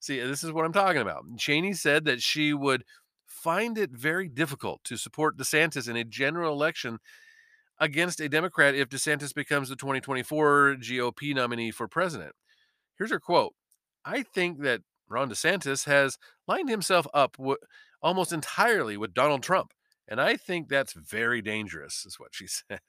See, 0.00 0.20
this 0.20 0.44
is 0.44 0.52
what 0.52 0.64
I'm 0.64 0.72
talking 0.72 1.02
about. 1.02 1.24
Cheney 1.36 1.72
said 1.72 2.04
that 2.04 2.22
she 2.22 2.54
would 2.54 2.84
find 3.26 3.76
it 3.76 3.90
very 3.90 4.28
difficult 4.28 4.84
to 4.84 4.96
support 4.96 5.36
DeSantis 5.36 5.88
in 5.88 5.96
a 5.96 6.04
general 6.04 6.52
election 6.52 6.98
against 7.78 8.20
a 8.20 8.28
Democrat 8.28 8.74
if 8.74 8.88
DeSantis 8.88 9.34
becomes 9.34 9.68
the 9.68 9.76
2024 9.76 10.76
GOP 10.80 11.34
nominee 11.34 11.70
for 11.70 11.88
president. 11.88 12.32
Here's 12.98 13.10
her 13.10 13.20
quote 13.20 13.54
I 14.04 14.22
think 14.22 14.62
that 14.62 14.82
Ron 15.08 15.30
DeSantis 15.30 15.84
has 15.86 16.18
lined 16.46 16.68
himself 16.68 17.06
up 17.12 17.36
w- 17.36 17.58
almost 18.02 18.32
entirely 18.32 18.96
with 18.96 19.14
Donald 19.14 19.42
Trump. 19.42 19.72
And 20.08 20.20
I 20.20 20.36
think 20.36 20.68
that's 20.68 20.92
very 20.92 21.42
dangerous, 21.42 22.04
is 22.06 22.18
what 22.18 22.30
she 22.32 22.46
said. 22.68 22.80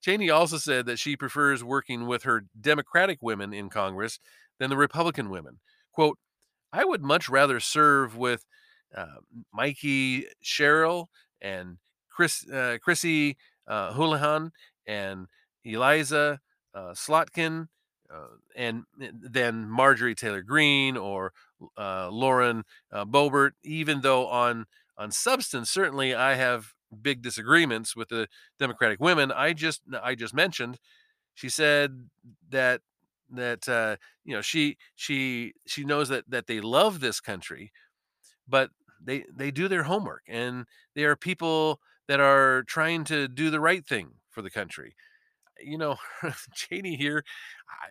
Cheney 0.00 0.30
also 0.30 0.56
said 0.56 0.86
that 0.86 0.98
she 0.98 1.16
prefers 1.16 1.62
working 1.62 2.06
with 2.06 2.22
her 2.22 2.46
Democratic 2.58 3.18
women 3.20 3.52
in 3.52 3.68
Congress 3.68 4.18
than 4.58 4.70
the 4.70 4.76
Republican 4.76 5.28
women. 5.28 5.60
Quote, 5.92 6.18
I 6.72 6.84
would 6.84 7.02
much 7.02 7.28
rather 7.28 7.60
serve 7.60 8.16
with 8.16 8.44
uh, 8.96 9.16
Mikey 9.52 10.26
Sherrill 10.40 11.10
and 11.40 11.78
Chris 12.08 12.48
uh, 12.48 12.78
Chrissy 12.82 13.36
uh, 13.66 13.92
Houlihan 13.92 14.52
and 14.86 15.26
Elissa 15.64 16.40
uh, 16.74 16.92
Slotkin, 16.92 17.68
uh, 18.12 18.26
and 18.56 18.84
then 18.98 19.68
Marjorie 19.68 20.14
Taylor 20.14 20.42
Greene 20.42 20.96
or 20.96 21.32
uh, 21.78 22.08
Lauren 22.10 22.64
uh, 22.92 23.04
Boebert. 23.04 23.52
Even 23.64 24.00
though 24.00 24.26
on 24.28 24.66
on 25.00 25.10
substance, 25.10 25.70
certainly 25.70 26.14
I 26.14 26.34
have 26.34 26.74
big 27.02 27.22
disagreements 27.22 27.96
with 27.96 28.08
the 28.10 28.28
Democratic 28.58 29.00
women. 29.00 29.32
I 29.32 29.54
just 29.54 29.82
I 30.02 30.14
just 30.14 30.34
mentioned. 30.34 30.78
She 31.34 31.48
said 31.48 32.08
that 32.50 32.82
that 33.30 33.68
uh, 33.68 33.96
you 34.24 34.34
know 34.34 34.42
she 34.42 34.76
she 34.96 35.54
she 35.66 35.84
knows 35.84 36.08
that 36.10 36.24
that 36.30 36.46
they 36.46 36.60
love 36.60 37.00
this 37.00 37.20
country, 37.20 37.72
but 38.48 38.70
they 39.02 39.24
they 39.34 39.50
do 39.50 39.68
their 39.68 39.84
homework 39.84 40.22
and 40.28 40.66
they 40.94 41.04
are 41.04 41.16
people 41.16 41.80
that 42.08 42.20
are 42.20 42.64
trying 42.64 43.04
to 43.04 43.28
do 43.28 43.50
the 43.50 43.60
right 43.60 43.86
thing 43.86 44.12
for 44.30 44.42
the 44.42 44.50
country. 44.50 44.94
You 45.62 45.78
know, 45.78 45.96
Cheney 46.54 46.96
here, 46.96 47.24
I, 47.68 47.88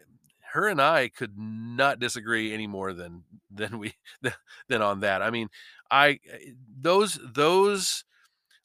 her 0.53 0.67
and 0.67 0.81
I 0.81 1.09
could 1.09 1.37
not 1.37 1.99
disagree 1.99 2.53
any 2.53 2.67
more 2.67 2.93
than 2.93 3.23
than 3.51 3.79
we 3.79 3.93
than 4.67 4.81
on 4.81 5.01
that. 5.01 5.21
I 5.21 5.29
mean, 5.29 5.49
I 5.91 6.19
eh, 6.31 6.51
those 6.79 7.19
those 7.23 8.03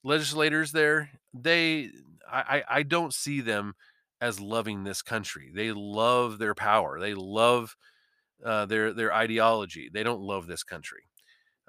legislators 0.02 0.72
there, 0.72 1.10
they 1.32 1.90
I 2.30 2.62
I 2.68 2.82
don't 2.82 3.14
see 3.14 3.40
them 3.40 3.74
as 4.20 4.40
loving 4.40 4.84
this 4.84 5.02
country. 5.02 5.50
They 5.54 5.72
love 5.72 6.38
their 6.38 6.54
power. 6.54 6.98
They 7.00 7.14
love 7.14 7.76
uh, 8.44 8.66
their 8.66 8.92
their 8.92 9.12
ideology. 9.12 9.90
They 9.92 10.02
don't 10.02 10.20
love 10.20 10.46
this 10.46 10.62
country. 10.62 11.04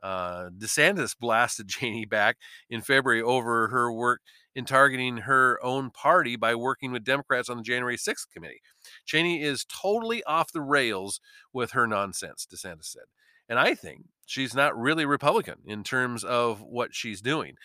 Uh, 0.03 0.49
DeSantis 0.57 1.15
blasted 1.19 1.69
Cheney 1.69 2.05
back 2.05 2.37
in 2.69 2.81
February 2.81 3.21
over 3.21 3.69
her 3.69 3.91
work 3.91 4.21
in 4.55 4.65
targeting 4.65 5.17
her 5.17 5.59
own 5.63 5.89
party 5.91 6.35
by 6.35 6.55
working 6.55 6.91
with 6.91 7.03
Democrats 7.03 7.49
on 7.49 7.57
the 7.57 7.63
January 7.63 7.97
6th 7.97 8.27
committee. 8.33 8.61
Cheney 9.05 9.41
is 9.41 9.65
totally 9.65 10.23
off 10.23 10.51
the 10.51 10.61
rails 10.61 11.19
with 11.53 11.71
her 11.71 11.87
nonsense, 11.87 12.47
DeSantis 12.51 12.85
said. 12.85 13.03
And 13.47 13.59
I 13.59 13.75
think 13.75 14.05
she's 14.25 14.55
not 14.55 14.77
really 14.77 15.05
Republican 15.05 15.59
in 15.65 15.83
terms 15.83 16.23
of 16.23 16.61
what 16.61 16.95
she's 16.95 17.21
doing. 17.21 17.55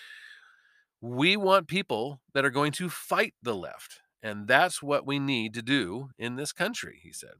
We 1.00 1.36
want 1.36 1.68
people 1.68 2.20
that 2.34 2.44
are 2.44 2.50
going 2.50 2.72
to 2.72 2.90
fight 2.90 3.34
the 3.42 3.54
left. 3.54 4.00
And 4.22 4.46
that's 4.46 4.82
what 4.82 5.06
we 5.06 5.18
need 5.18 5.54
to 5.54 5.62
do 5.62 6.10
in 6.18 6.36
this 6.36 6.52
country, 6.52 7.00
he 7.02 7.12
said. 7.12 7.36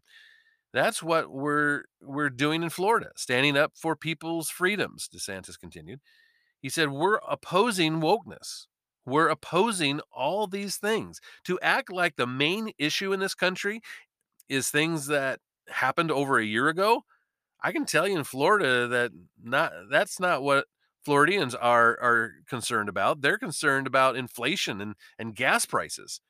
That's 0.73 1.03
what 1.03 1.31
we're 1.31 1.83
we're 2.01 2.31
doing 2.31 2.63
in 2.63 2.71
Florida, 2.71 3.11
standing 3.17 3.57
up 3.57 3.73
for 3.75 3.97
people's 3.97 4.49
freedoms, 4.49 5.09
DeSantis 5.15 5.59
continued. 5.59 6.01
He 6.61 6.69
said, 6.69 6.91
We're 6.91 7.19
opposing 7.29 8.01
wokeness. 8.01 8.67
We're 9.11 9.29
opposing 9.29 10.01
all 10.13 10.47
these 10.47 10.77
things. 10.77 11.21
To 11.45 11.59
act 11.61 11.93
like 11.93 12.17
the 12.17 12.27
main 12.27 12.73
issue 12.79 13.13
in 13.13 13.21
this 13.21 13.35
country 13.35 13.81
is 14.49 14.71
things 14.71 15.07
that 15.09 15.41
happened 15.69 16.11
over 16.11 16.39
a 16.39 16.45
year 16.45 16.69
ago. 16.69 17.05
I 17.63 17.73
can 17.73 17.87
tell 17.87 18.09
you 18.09 18.19
in 18.19 18.25
Florida 18.25 18.89
that 18.89 19.13
not 19.43 19.73
that's 19.91 20.21
not 20.21 20.43
what 20.43 20.67
Floridians 21.05 21.55
are 21.55 21.99
are 22.01 22.33
concerned 22.49 22.89
about. 22.89 23.23
They're 23.23 23.39
concerned 23.39 23.87
about 23.87 24.17
inflation 24.17 24.81
and 24.81 24.95
and 25.19 25.35
gas 25.37 25.67
prices. 25.67 26.21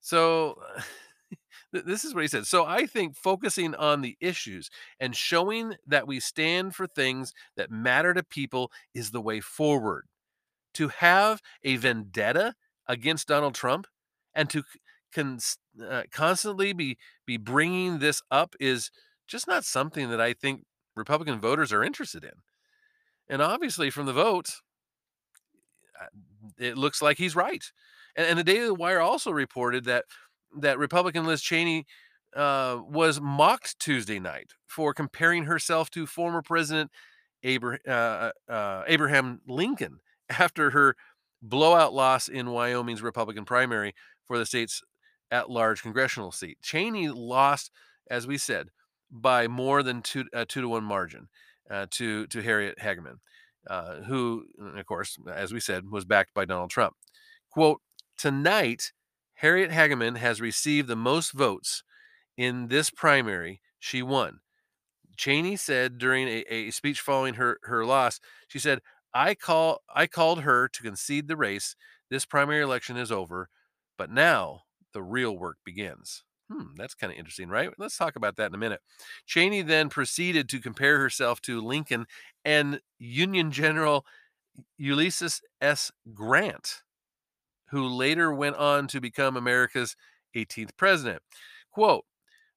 So 0.00 0.56
this 1.72 2.04
is 2.04 2.14
what 2.14 2.22
he 2.22 2.28
said. 2.28 2.46
So 2.46 2.64
I 2.66 2.86
think 2.86 3.16
focusing 3.16 3.74
on 3.74 4.00
the 4.02 4.16
issues 4.20 4.70
and 5.00 5.16
showing 5.16 5.74
that 5.86 6.06
we 6.06 6.20
stand 6.20 6.74
for 6.74 6.86
things 6.86 7.32
that 7.56 7.70
matter 7.70 8.14
to 8.14 8.22
people 8.22 8.70
is 8.94 9.10
the 9.10 9.20
way 9.20 9.40
forward. 9.40 10.06
To 10.74 10.88
have 10.88 11.40
a 11.62 11.76
vendetta 11.76 12.54
against 12.86 13.28
Donald 13.28 13.54
Trump 13.54 13.86
and 14.34 14.48
to 14.50 14.62
con- 15.14 15.38
uh, 15.86 16.02
constantly 16.10 16.72
be 16.72 16.98
be 17.26 17.36
bringing 17.36 17.98
this 17.98 18.22
up 18.30 18.54
is 18.58 18.90
just 19.26 19.46
not 19.46 19.64
something 19.64 20.10
that 20.10 20.20
I 20.20 20.32
think 20.32 20.64
Republican 20.96 21.40
voters 21.40 21.72
are 21.72 21.84
interested 21.84 22.24
in. 22.24 22.32
And 23.28 23.40
obviously, 23.40 23.90
from 23.90 24.06
the 24.06 24.12
vote, 24.12 24.50
it 26.58 26.76
looks 26.76 27.00
like 27.00 27.18
he's 27.18 27.36
right. 27.36 27.64
And, 28.16 28.26
and 28.26 28.38
the 28.38 28.44
Daily 28.44 28.70
Wire 28.70 29.00
also 29.00 29.30
reported 29.30 29.84
that 29.84 30.04
that 30.60 30.78
Republican 30.78 31.24
Liz 31.24 31.40
Cheney 31.40 31.86
uh, 32.36 32.80
was 32.86 33.20
mocked 33.20 33.78
Tuesday 33.78 34.18
night 34.18 34.52
for 34.66 34.92
comparing 34.92 35.44
herself 35.44 35.90
to 35.90 36.06
former 36.06 36.42
President 36.42 36.90
Abraham, 37.42 37.80
uh, 37.88 38.30
uh, 38.50 38.84
Abraham 38.86 39.40
Lincoln 39.46 39.98
after 40.30 40.70
her 40.70 40.96
blowout 41.40 41.92
loss 41.92 42.28
in 42.28 42.50
Wyoming's 42.50 43.02
Republican 43.02 43.44
primary 43.44 43.94
for 44.26 44.38
the 44.38 44.46
state's 44.46 44.82
at 45.30 45.50
large 45.50 45.82
congressional 45.82 46.30
seat. 46.30 46.58
Cheney 46.62 47.08
lost, 47.08 47.70
as 48.10 48.26
we 48.26 48.38
said, 48.38 48.68
by 49.10 49.48
more 49.48 49.82
than 49.82 50.02
two, 50.02 50.24
two 50.48 50.60
to 50.60 50.68
one 50.68 50.84
margin 50.84 51.28
uh, 51.70 51.86
to, 51.90 52.26
to 52.28 52.42
Harriet 52.42 52.78
Hageman, 52.78 53.16
uh, 53.68 53.96
who, 54.02 54.44
of 54.76 54.86
course, 54.86 55.16
as 55.32 55.52
we 55.52 55.60
said, 55.60 55.90
was 55.90 56.04
backed 56.04 56.34
by 56.34 56.44
Donald 56.44 56.70
Trump. 56.70 56.94
Quote, 57.50 57.80
tonight, 58.16 58.92
Harriet 59.34 59.70
Hageman 59.70 60.16
has 60.18 60.40
received 60.40 60.88
the 60.88 60.96
most 60.96 61.32
votes 61.32 61.82
in 62.36 62.68
this 62.68 62.90
primary. 62.90 63.60
She 63.78 64.02
won. 64.02 64.40
Cheney 65.16 65.56
said 65.56 65.98
during 65.98 66.28
a, 66.28 66.44
a 66.48 66.70
speech 66.70 67.00
following 67.00 67.34
her, 67.34 67.58
her 67.64 67.84
loss, 67.84 68.20
she 68.48 68.58
said, 68.58 68.80
I 69.14 69.34
call 69.34 69.82
I 69.94 70.06
called 70.06 70.42
her 70.42 70.68
to 70.68 70.82
concede 70.82 71.28
the 71.28 71.36
race. 71.36 71.76
This 72.10 72.24
primary 72.24 72.62
election 72.62 72.96
is 72.96 73.12
over, 73.12 73.48
but 73.98 74.10
now 74.10 74.62
the 74.92 75.02
real 75.02 75.36
work 75.36 75.58
begins. 75.64 76.24
Hmm, 76.50 76.74
that's 76.76 76.94
kind 76.94 77.12
of 77.12 77.18
interesting, 77.18 77.48
right? 77.48 77.70
Let's 77.78 77.96
talk 77.96 78.16
about 78.16 78.36
that 78.36 78.48
in 78.48 78.54
a 78.54 78.58
minute. 78.58 78.80
Cheney 79.26 79.62
then 79.62 79.88
proceeded 79.88 80.48
to 80.50 80.60
compare 80.60 80.98
herself 80.98 81.40
to 81.42 81.60
Lincoln 81.60 82.06
and 82.44 82.80
Union 82.98 83.50
General 83.52 84.04
Ulysses 84.78 85.42
S. 85.60 85.92
Grant, 86.14 86.82
who 87.70 87.86
later 87.86 88.32
went 88.32 88.56
on 88.56 88.86
to 88.88 89.00
become 89.00 89.36
America's 89.36 89.96
18th 90.34 90.76
president. 90.76 91.22
Quote, 91.72 92.04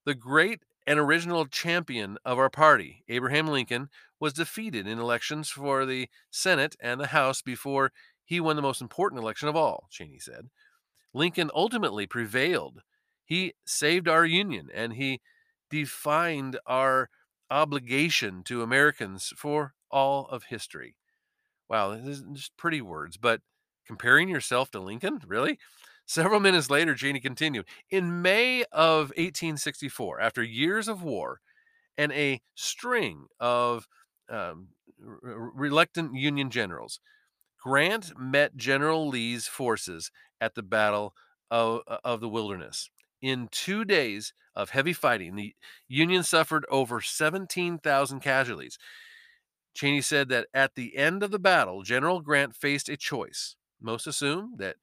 the 0.06 0.16
great 0.16 0.62
and 0.88 1.00
original 1.00 1.46
champion 1.46 2.18
of 2.26 2.38
our 2.38 2.50
party, 2.50 3.04
Abraham 3.08 3.48
Lincoln, 3.48 3.90
was 4.20 4.34
defeated 4.34 4.88
in 4.88 5.00
elections 5.00 5.50
for 5.50 5.86
the 5.86 6.08
Senate 6.30 6.76
and 6.80 7.00
the 7.00 7.08
House 7.08 7.42
before 7.42 7.92
he 8.24 8.40
won 8.40 8.56
the 8.56 8.62
most 8.62 8.82
important 8.82 9.22
election 9.22 9.48
of 9.48 9.56
all, 9.56 9.88
Cheney 9.90 10.20
said. 10.20 10.50
Lincoln 11.14 11.50
ultimately 11.54 12.06
prevailed. 12.06 12.82
He 13.24 13.54
saved 13.66 14.08
our 14.08 14.26
Union 14.26 14.70
and 14.74 14.94
he 14.94 15.22
defined 15.70 16.60
our 16.66 17.10
obligation 17.50 18.44
to 18.44 18.62
Americans 18.62 19.34
for 19.38 19.74
all 19.90 20.28
of 20.28 20.46
history. 20.46 20.96
Wow, 21.70 21.96
this 21.96 22.20
is 22.20 22.24
just 22.34 22.58
pretty 22.58 22.82
words, 22.82 23.18
but 23.18 23.42
comparing 23.86 24.30
yourself 24.30 24.72
to 24.72 24.80
Lincoln? 24.80 25.22
Really? 25.26 25.58
Several 26.06 26.40
minutes 26.40 26.70
later, 26.70 26.96
Cheney 26.96 27.20
continued. 27.20 27.66
In 27.90 28.22
May 28.22 28.64
of 28.72 29.10
1864, 29.18 30.20
after 30.22 30.44
years 30.44 30.88
of 30.88 31.02
war 31.02 31.42
and 31.98 32.12
a 32.12 32.42
string 32.54 33.26
of 33.40 33.88
um, 34.30 34.70
reluctant 35.00 36.16
Union 36.16 36.50
generals, 36.50 37.00
Grant 37.62 38.14
met 38.20 38.56
General 38.56 39.08
Lee's 39.08 39.48
forces 39.48 40.12
at 40.40 40.54
the 40.54 40.62
Battle 40.62 41.16
of, 41.50 41.82
uh, 41.88 41.98
of 42.04 42.22
the 42.22 42.30
Wilderness. 42.30 42.90
In 43.22 43.48
two 43.52 43.84
days 43.84 44.34
of 44.56 44.70
heavy 44.70 44.94
fighting, 44.94 45.36
the 45.36 45.56
Union 45.88 46.22
suffered 46.22 46.66
over 46.70 47.02
17,000 47.02 48.20
casualties. 48.20 48.78
Cheney 49.74 50.02
said 50.02 50.30
that 50.30 50.48
at 50.54 50.76
the 50.76 50.96
end 50.96 51.24
of 51.24 51.32
the 51.32 51.40
battle, 51.40 51.82
General 51.82 52.22
Grant 52.22 52.56
faced 52.56 52.88
a 52.88 52.96
choice. 52.96 53.56
Most 53.82 54.06
assume 54.06 54.54
that 54.58 54.76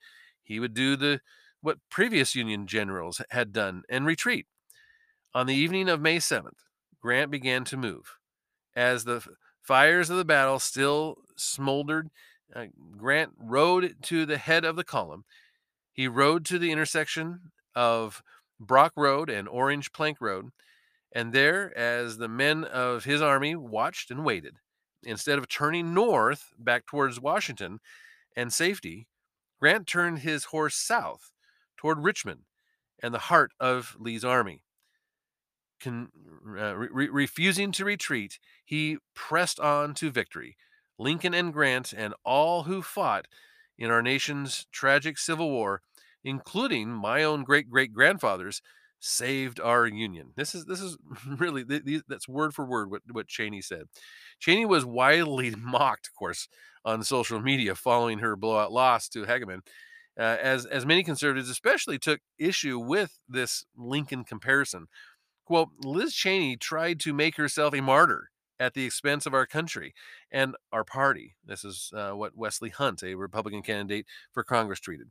he 0.42 0.60
would 0.60 0.74
do 0.74 0.96
the 0.96 1.20
what 1.60 1.78
previous 1.90 2.34
Union 2.34 2.66
generals 2.66 3.22
had 3.30 3.52
done 3.52 3.82
and 3.88 4.04
retreat. 4.04 4.46
On 5.34 5.46
the 5.46 5.54
evening 5.54 5.88
of 5.88 6.00
May 6.00 6.18
7th, 6.18 6.58
Grant 7.00 7.30
began 7.30 7.64
to 7.64 7.76
move. 7.76 8.16
As 8.74 9.04
the 9.04 9.24
fires 9.62 10.10
of 10.10 10.16
the 10.16 10.24
battle 10.24 10.58
still 10.58 11.18
smoldered, 11.36 12.10
uh, 12.54 12.66
Grant 12.96 13.32
rode 13.38 13.96
to 14.02 14.26
the 14.26 14.38
head 14.38 14.64
of 14.64 14.76
the 14.76 14.84
column. 14.84 15.24
He 15.92 16.08
rode 16.08 16.44
to 16.46 16.58
the 16.58 16.72
intersection 16.72 17.52
of 17.74 18.22
Brock 18.60 18.92
Road 18.96 19.30
and 19.30 19.48
Orange 19.48 19.92
Plank 19.92 20.20
Road, 20.20 20.50
and 21.14 21.32
there, 21.32 21.76
as 21.76 22.18
the 22.18 22.28
men 22.28 22.64
of 22.64 23.04
his 23.04 23.20
army 23.20 23.54
watched 23.54 24.10
and 24.10 24.24
waited, 24.24 24.56
instead 25.02 25.38
of 25.38 25.48
turning 25.48 25.94
north 25.94 26.52
back 26.58 26.86
towards 26.86 27.20
Washington 27.20 27.80
and 28.36 28.52
safety, 28.52 29.06
Grant 29.62 29.86
turned 29.86 30.18
his 30.18 30.46
horse 30.46 30.74
south 30.74 31.30
toward 31.76 32.00
Richmond 32.00 32.40
and 33.00 33.14
the 33.14 33.20
heart 33.30 33.52
of 33.60 33.94
Lee's 33.96 34.24
army. 34.24 34.64
Con, 35.80 36.08
uh, 36.58 36.74
re- 36.74 37.08
refusing 37.08 37.70
to 37.70 37.84
retreat, 37.84 38.40
he 38.64 38.98
pressed 39.14 39.60
on 39.60 39.94
to 39.94 40.10
victory. 40.10 40.56
Lincoln 40.98 41.32
and 41.32 41.52
Grant 41.52 41.92
and 41.92 42.12
all 42.24 42.64
who 42.64 42.82
fought 42.82 43.26
in 43.78 43.88
our 43.88 44.02
nation's 44.02 44.66
tragic 44.72 45.16
Civil 45.16 45.48
War, 45.48 45.82
including 46.24 46.88
my 46.88 47.22
own 47.22 47.44
great 47.44 47.70
great 47.70 47.92
grandfathers, 47.92 48.62
saved 48.98 49.60
our 49.60 49.86
union. 49.86 50.32
This 50.34 50.56
is 50.56 50.64
this 50.64 50.80
is 50.80 50.98
really 51.26 51.64
that's 52.08 52.28
word 52.28 52.52
for 52.52 52.64
word 52.64 52.90
what 52.90 53.02
what 53.12 53.28
Cheney 53.28 53.62
said. 53.62 53.84
Cheney 54.40 54.66
was 54.66 54.84
widely 54.84 55.50
mocked, 55.56 56.08
of 56.08 56.14
course, 56.16 56.48
on 56.84 57.02
social 57.02 57.40
media 57.40 57.74
following 57.74 58.18
her 58.18 58.36
blowout 58.36 58.72
loss 58.72 59.08
to 59.10 59.24
Hageman, 59.24 59.60
uh, 60.18 60.36
as 60.40 60.66
as 60.66 60.86
many 60.86 61.02
conservatives 61.02 61.48
especially 61.48 61.98
took 61.98 62.20
issue 62.38 62.78
with 62.78 63.18
this 63.28 63.64
Lincoln 63.76 64.24
comparison. 64.24 64.86
Quote: 65.44 65.70
Liz 65.82 66.14
Cheney 66.14 66.56
tried 66.56 67.00
to 67.00 67.12
make 67.12 67.36
herself 67.36 67.74
a 67.74 67.80
martyr 67.80 68.30
at 68.60 68.74
the 68.74 68.84
expense 68.84 69.26
of 69.26 69.34
our 69.34 69.46
country 69.46 69.92
and 70.30 70.54
our 70.72 70.84
party. 70.84 71.34
This 71.44 71.64
is 71.64 71.90
uh, 71.94 72.12
what 72.12 72.36
Wesley 72.36 72.70
Hunt, 72.70 73.02
a 73.02 73.16
Republican 73.16 73.62
candidate 73.62 74.06
for 74.32 74.44
Congress, 74.44 74.80
tweeted. 74.80 75.10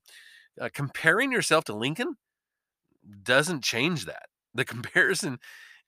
Uh, 0.60 0.70
comparing 0.74 1.32
yourself 1.32 1.66
to 1.66 1.74
Lincoln 1.74 2.16
doesn't 3.24 3.64
change 3.64 4.06
that. 4.06 4.28
The 4.54 4.66
comparison 4.74 5.40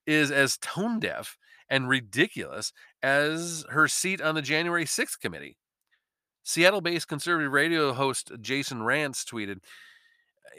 is 0.05 0.31
as 0.31 0.57
tone 0.57 0.99
deaf 0.99 1.37
and 1.69 1.87
ridiculous 1.87 2.73
as 3.01 3.65
her 3.69 3.87
seat 3.87 4.21
on 4.21 4.35
the 4.35 4.41
January 4.41 4.85
6th 4.85 5.19
committee. 5.19 5.57
Seattle 6.43 6.81
based 6.81 7.07
conservative 7.07 7.51
radio 7.51 7.93
host 7.93 8.31
Jason 8.41 8.79
Rantz 8.79 9.23
tweeted 9.23 9.59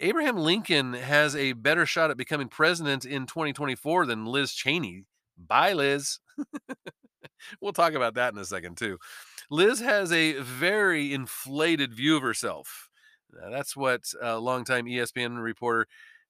Abraham 0.01 0.37
Lincoln 0.37 0.95
has 0.95 1.37
a 1.37 1.53
better 1.53 1.87
shot 1.87 2.11
at 2.11 2.17
becoming 2.17 2.49
president 2.49 3.05
in 3.05 3.27
2024 3.27 4.07
than 4.07 4.27
Liz 4.27 4.53
Cheney. 4.53 5.05
Bye, 5.37 5.73
Liz. 5.73 6.19
we'll 7.61 7.73
talk 7.73 7.95
about 7.95 8.15
that 8.15 8.33
in 8.33 8.39
a 8.39 8.45
second, 8.45 8.77
too. 8.77 8.99
Liz 9.51 9.81
has 9.81 10.11
a 10.13 10.41
very 10.41 11.13
inflated 11.13 11.95
view 11.95 12.17
of 12.17 12.23
herself. 12.23 12.89
Uh, 13.41 13.51
that's 13.51 13.77
what 13.77 14.03
uh, 14.23 14.39
longtime 14.39 14.87
ESPN 14.87 15.43
reporter 15.43 15.87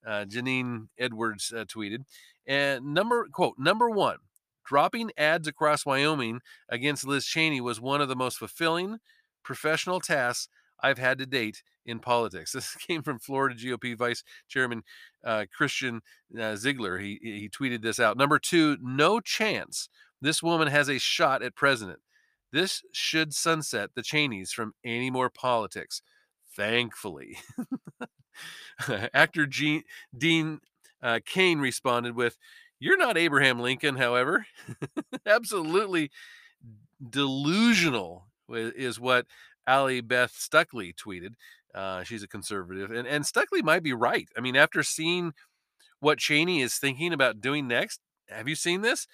uh, 0.07 0.25
Janine 0.25 0.89
Edwards 0.99 1.53
uh, 1.57 1.65
tweeted. 1.65 2.01
And 2.47 2.93
number 2.93 3.27
quote 3.33 3.59
number 3.59 3.89
one, 3.89 4.19
dropping 4.65 5.11
ads 5.17 5.49
across 5.49 5.87
Wyoming 5.87 6.41
against 6.69 7.07
Liz 7.07 7.27
Cheney 7.27 7.61
was 7.61 7.81
one 7.81 8.01
of 8.01 8.09
the 8.09 8.17
most 8.17 8.39
fulfilling 8.39 8.99
professional 9.45 10.01
tasks 10.01 10.49
I've 10.81 10.99
had 10.99 11.19
to 11.19 11.27
date 11.27 11.63
in 11.87 11.99
politics. 12.01 12.53
This 12.55 12.75
came 12.75 13.03
from 13.03 13.19
Florida 13.19 13.55
GOP 13.55 13.97
Vice 13.97 14.25
Chairman 14.49 14.83
uh, 15.23 15.45
Christian 15.57 16.01
uh, 16.39 16.57
Ziegler. 16.57 16.99
He 16.99 17.19
he 17.23 17.49
tweeted 17.49 17.83
this 17.83 18.01
out. 18.01 18.17
Number 18.17 18.39
two, 18.39 18.77
no 18.81 19.21
chance 19.21 19.89
this 20.21 20.43
woman 20.43 20.69
has 20.69 20.89
a 20.89 20.99
shot 20.99 21.43
at 21.43 21.55
president. 21.55 22.01
This 22.51 22.83
should 22.93 23.35
sunset 23.35 23.91
the 23.95 24.03
Cheneys 24.03 24.53
from 24.53 24.75
any 24.85 25.11
more 25.11 25.29
politics. 25.29 26.03
Thankfully. 26.57 27.37
Actor 29.13 29.47
Gene, 29.47 29.83
Dean 30.17 30.61
uh, 31.03 31.21
Cain 31.27 31.59
responded 31.59 32.15
with, 32.15 32.39
You're 32.79 32.97
not 32.97 33.19
Abraham 33.19 33.61
Lincoln, 33.61 33.97
however. 33.97 34.47
Absolutely 35.27 36.11
delusional 37.11 38.29
is 38.49 39.01
what 39.01 39.27
Allie 39.67 40.01
Beth 40.01 40.33
Stuckey 40.33 40.95
tweeted. 40.95 41.35
Uh, 41.75 42.05
she's 42.05 42.23
a 42.23 42.29
conservative, 42.29 42.91
and, 42.91 43.07
and 43.07 43.25
Stuckey 43.25 43.63
might 43.63 43.83
be 43.83 43.93
right. 43.93 44.29
I 44.37 44.41
mean, 44.41 44.55
after 44.55 44.83
seeing 44.83 45.33
what 45.99 46.19
Cheney 46.19 46.61
is 46.61 46.77
thinking 46.77 47.13
about 47.13 47.41
doing 47.41 47.67
next, 47.67 48.01
have 48.29 48.49
you 48.49 48.55
seen 48.55 48.83
this? 48.83 49.07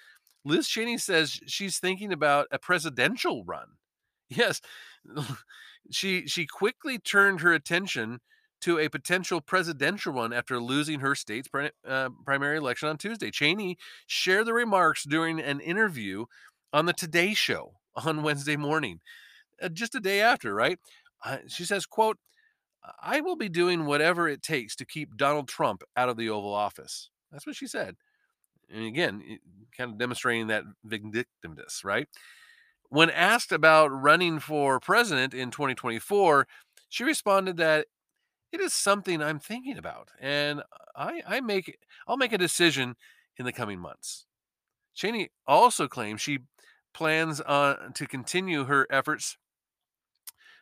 Liz 0.45 0.67
Cheney 0.67 0.97
says 0.97 1.39
she's 1.47 1.79
thinking 1.79 2.11
about 2.11 2.47
a 2.51 2.59
presidential 2.59 3.43
run. 3.43 3.67
Yes, 4.33 4.61
she 5.91 6.25
she 6.25 6.45
quickly 6.45 6.97
turned 6.97 7.41
her 7.41 7.51
attention 7.51 8.21
to 8.61 8.79
a 8.79 8.87
potential 8.87 9.41
presidential 9.41 10.13
run 10.13 10.31
after 10.31 10.57
losing 10.57 11.01
her 11.01 11.15
state's 11.15 11.49
pri- 11.49 11.71
uh, 11.85 12.07
primary 12.23 12.57
election 12.57 12.87
on 12.87 12.97
Tuesday. 12.97 13.29
Cheney 13.29 13.77
shared 14.07 14.45
the 14.45 14.53
remarks 14.53 15.03
during 15.03 15.41
an 15.41 15.59
interview 15.59 16.27
on 16.71 16.85
the 16.85 16.93
Today 16.93 17.33
Show 17.33 17.73
on 17.95 18.23
Wednesday 18.23 18.57
morning, 18.57 18.99
uh, 19.61 19.69
just 19.69 19.95
a 19.95 19.99
day 19.99 20.21
after. 20.21 20.53
Right? 20.53 20.79
Uh, 21.25 21.39
she 21.47 21.65
says, 21.65 21.85
"quote 21.85 22.17
I 23.01 23.21
will 23.21 23.35
be 23.35 23.49
doing 23.49 23.85
whatever 23.85 24.27
it 24.27 24.41
takes 24.41 24.75
to 24.77 24.85
keep 24.85 25.17
Donald 25.17 25.47
Trump 25.47 25.83
out 25.95 26.09
of 26.09 26.17
the 26.17 26.29
Oval 26.29 26.53
Office." 26.53 27.09
That's 27.31 27.45
what 27.45 27.55
she 27.55 27.67
said 27.67 27.95
and 28.73 28.85
again, 28.85 29.39
kind 29.77 29.91
of 29.91 29.97
demonstrating 29.97 30.47
that 30.47 30.63
vindictiveness, 30.83 31.83
right? 31.83 32.07
When 32.89 33.09
asked 33.09 33.51
about 33.51 33.87
running 33.87 34.39
for 34.39 34.79
president 34.79 35.33
in 35.33 35.51
2024, 35.51 36.47
she 36.89 37.03
responded 37.03 37.57
that 37.57 37.87
it 38.51 38.59
is 38.59 38.73
something 38.73 39.21
I'm 39.21 39.39
thinking 39.39 39.77
about, 39.77 40.09
and 40.19 40.61
I, 40.95 41.21
I 41.25 41.39
make 41.39 41.77
I'll 42.05 42.17
make 42.17 42.33
a 42.33 42.37
decision 42.37 42.95
in 43.37 43.45
the 43.45 43.53
coming 43.53 43.79
months. 43.79 44.25
Cheney 44.93 45.29
also 45.47 45.87
claims 45.87 46.19
she 46.19 46.39
plans 46.93 47.41
on 47.41 47.93
to 47.93 48.07
continue 48.07 48.65
her 48.65 48.87
efforts 48.89 49.37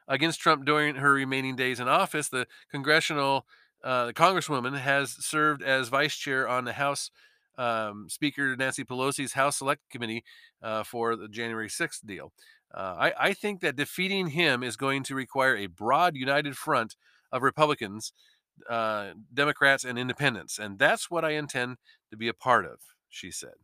against 0.07 0.39
Trump 0.39 0.65
during 0.65 0.95
her 0.95 1.13
remaining 1.13 1.55
days 1.55 1.79
in 1.79 1.87
office. 1.87 2.29
The 2.29 2.47
congressional 2.71 3.45
uh, 3.83 4.07
the 4.07 4.13
congresswoman 4.13 4.77
has 4.77 5.11
served 5.25 5.63
as 5.63 5.87
vice 5.87 6.15
chair 6.15 6.47
on 6.47 6.65
the 6.65 6.73
House 6.73 7.11
um, 7.57 8.07
Speaker 8.09 8.55
Nancy 8.55 8.83
Pelosi's 8.83 9.33
House 9.33 9.57
Select 9.57 9.81
Committee 9.89 10.23
uh, 10.61 10.83
for 10.83 11.15
the 11.15 11.27
January 11.27 11.69
6th 11.69 12.05
deal. 12.05 12.31
Uh, 12.73 12.95
I, 12.97 13.13
I, 13.19 13.33
think 13.33 13.61
that 13.61 13.75
defeating 13.75 14.27
him 14.27 14.63
is 14.63 14.77
going 14.77 15.03
to 15.03 15.15
require 15.15 15.57
a 15.57 15.65
broad, 15.67 16.15
united 16.15 16.55
front 16.55 16.95
of 17.31 17.41
Republicans, 17.41 18.13
uh, 18.69 19.11
Democrats, 19.33 19.83
and 19.83 19.97
independents. 19.97 20.59
And 20.59 20.77
that's 20.77 21.09
what 21.09 21.25
I 21.25 21.31
intend 21.31 21.77
to 22.11 22.17
be 22.17 22.27
a 22.27 22.33
part 22.33 22.65
of, 22.65 22.79
she 23.09 23.31
said. 23.31 23.55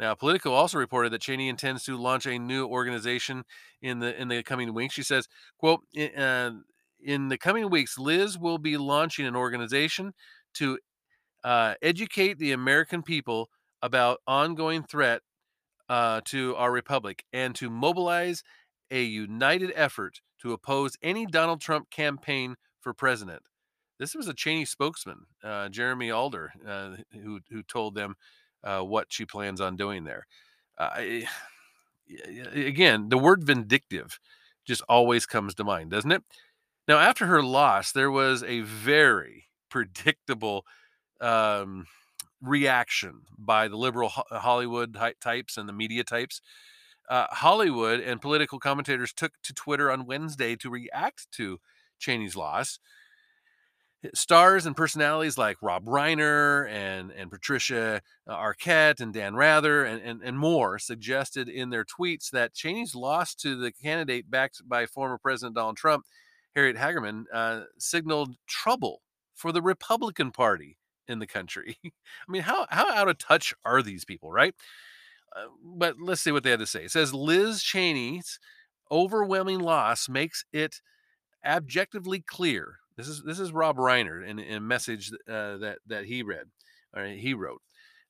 Now, 0.00 0.14
Politico 0.14 0.52
also 0.52 0.78
reported 0.78 1.12
that 1.12 1.20
Cheney 1.20 1.50
intends 1.50 1.84
to 1.84 1.98
launch 1.98 2.24
a 2.24 2.38
new 2.38 2.66
organization 2.66 3.44
in 3.82 3.98
the 3.98 4.18
in 4.18 4.28
the 4.28 4.42
coming 4.42 4.72
weeks. 4.72 4.94
She 4.94 5.02
says, 5.02 5.28
"quote 5.58 5.80
uh, 6.16 6.52
In 6.98 7.28
the 7.28 7.36
coming 7.36 7.68
weeks, 7.68 7.98
Liz 7.98 8.38
will 8.38 8.56
be 8.56 8.78
launching 8.78 9.26
an 9.26 9.36
organization 9.36 10.14
to 10.54 10.78
uh, 11.44 11.74
educate 11.82 12.38
the 12.38 12.52
American 12.52 13.02
people 13.02 13.50
about 13.82 14.20
ongoing 14.26 14.84
threat 14.84 15.20
uh, 15.90 16.22
to 16.24 16.56
our 16.56 16.72
republic 16.72 17.24
and 17.34 17.54
to 17.56 17.68
mobilize 17.68 18.42
a 18.90 19.02
united 19.02 19.70
effort 19.76 20.22
to 20.40 20.54
oppose 20.54 20.96
any 21.02 21.26
Donald 21.26 21.60
Trump 21.60 21.90
campaign 21.90 22.56
for 22.80 22.94
president. 22.94 23.42
This 23.98 24.14
was 24.14 24.28
a 24.28 24.34
Cheney 24.34 24.64
spokesman, 24.64 25.26
uh, 25.44 25.68
Jeremy 25.68 26.10
Adler, 26.10 26.52
uh, 26.66 26.96
who 27.12 27.40
who 27.50 27.62
told 27.62 27.94
them 27.94 28.14
uh, 28.64 28.80
what 28.80 29.06
she 29.10 29.24
plans 29.24 29.60
on 29.60 29.76
doing 29.76 30.04
there. 30.04 30.26
Uh, 30.78 31.20
again, 32.54 33.08
the 33.08 33.18
word 33.18 33.44
vindictive 33.44 34.18
just 34.66 34.82
always 34.88 35.26
comes 35.26 35.54
to 35.54 35.64
mind, 35.64 35.90
doesn't 35.90 36.12
it? 36.12 36.22
Now, 36.88 36.98
after 36.98 37.26
her 37.26 37.42
loss, 37.42 37.92
there 37.92 38.10
was 38.10 38.42
a 38.42 38.60
very 38.60 39.48
predictable 39.70 40.64
um, 41.20 41.86
reaction 42.42 43.22
by 43.38 43.68
the 43.68 43.76
liberal 43.76 44.08
Hollywood 44.08 44.96
types 45.20 45.56
and 45.56 45.68
the 45.68 45.72
media 45.72 46.04
types. 46.04 46.40
Uh, 47.08 47.26
Hollywood 47.30 48.00
and 48.00 48.20
political 48.20 48.58
commentators 48.58 49.12
took 49.12 49.32
to 49.42 49.52
Twitter 49.52 49.90
on 49.90 50.06
Wednesday 50.06 50.54
to 50.56 50.70
react 50.70 51.26
to 51.32 51.58
Cheney's 51.98 52.36
loss. 52.36 52.78
Stars 54.14 54.64
and 54.64 54.74
personalities 54.74 55.36
like 55.36 55.58
Rob 55.60 55.84
Reiner 55.84 56.68
and, 56.70 57.10
and 57.10 57.30
Patricia 57.30 58.00
uh, 58.26 58.34
Arquette 58.34 59.00
and 59.00 59.12
Dan 59.12 59.34
Rather 59.34 59.84
and, 59.84 60.00
and, 60.02 60.22
and 60.22 60.38
more 60.38 60.78
suggested 60.78 61.48
in 61.48 61.68
their 61.70 61.84
tweets 61.84 62.30
that 62.30 62.54
Cheney's 62.54 62.94
loss 62.94 63.34
to 63.36 63.56
the 63.56 63.72
candidate 63.72 64.30
backed 64.30 64.62
by 64.66 64.86
former 64.86 65.18
President 65.18 65.54
Donald 65.54 65.76
Trump, 65.76 66.04
Harriet 66.54 66.76
Hageman, 66.76 67.24
uh, 67.32 67.62
signaled 67.78 68.36
trouble 68.46 69.02
for 69.34 69.52
the 69.52 69.62
Republican 69.62 70.30
Party 70.30 70.78
in 71.06 71.18
the 71.18 71.26
country. 71.26 71.76
I 71.84 71.90
mean, 72.28 72.42
how 72.42 72.66
how 72.70 72.90
out 72.92 73.08
of 73.08 73.18
touch 73.18 73.52
are 73.64 73.82
these 73.82 74.04
people, 74.04 74.30
right? 74.32 74.54
Uh, 75.36 75.46
but 75.62 75.96
let's 76.00 76.22
see 76.22 76.32
what 76.32 76.42
they 76.42 76.50
had 76.50 76.60
to 76.60 76.66
say. 76.66 76.84
It 76.84 76.90
says 76.90 77.14
Liz 77.14 77.62
Cheney's 77.62 78.38
overwhelming 78.90 79.60
loss 79.60 80.08
makes 80.08 80.44
it 80.52 80.80
objectively 81.46 82.20
clear. 82.20 82.79
This 83.00 83.08
is 83.08 83.22
this 83.22 83.40
is 83.40 83.52
Rob 83.52 83.76
Reiner 83.76 84.26
in, 84.26 84.38
in 84.38 84.56
a 84.56 84.60
message 84.60 85.10
uh, 85.28 85.56
that 85.58 85.78
that 85.86 86.04
he 86.04 86.22
read 86.22 86.46
or 86.94 87.06
he 87.06 87.34
wrote. 87.34 87.62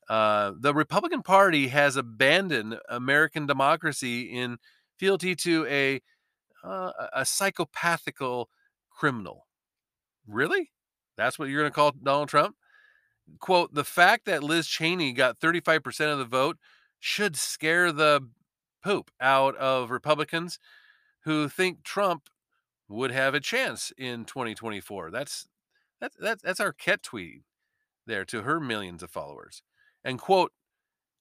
Uh, 0.08 0.52
the 0.58 0.74
Republican 0.74 1.22
Party 1.22 1.68
has 1.68 1.96
abandoned 1.96 2.76
American 2.88 3.46
democracy 3.46 4.22
in 4.22 4.58
fealty 4.98 5.36
to 5.36 5.64
a 5.66 6.00
uh, 6.64 6.90
a 7.12 7.22
psychopathical 7.22 8.46
criminal. 8.90 9.46
Really? 10.26 10.72
That's 11.16 11.38
what 11.38 11.48
you're 11.48 11.62
going 11.62 11.70
to 11.70 11.74
call 11.74 11.92
Donald 12.02 12.28
Trump? 12.28 12.56
quote, 13.38 13.72
the 13.74 13.84
fact 13.84 14.24
that 14.26 14.42
Liz 14.42 14.66
Cheney 14.66 15.12
got 15.12 15.38
35% 15.38 16.12
of 16.12 16.18
the 16.18 16.24
vote 16.24 16.58
should 16.98 17.36
scare 17.36 17.92
the 17.92 18.28
poop 18.82 19.10
out 19.20 19.56
of 19.56 19.90
Republicans 19.90 20.58
who 21.24 21.48
think 21.48 21.84
Trump 21.84 22.28
would 22.90 23.10
have 23.10 23.34
a 23.34 23.40
chance 23.40 23.92
in 23.96 24.24
2024. 24.24 25.10
That's 25.10 25.48
that's 26.00 26.16
that's, 26.20 26.42
that's 26.42 26.60
Arquette 26.60 27.02
tweet 27.02 27.42
there 28.06 28.24
to 28.26 28.42
her 28.42 28.60
millions 28.60 29.02
of 29.02 29.10
followers. 29.10 29.62
And 30.04 30.18
quote, 30.18 30.52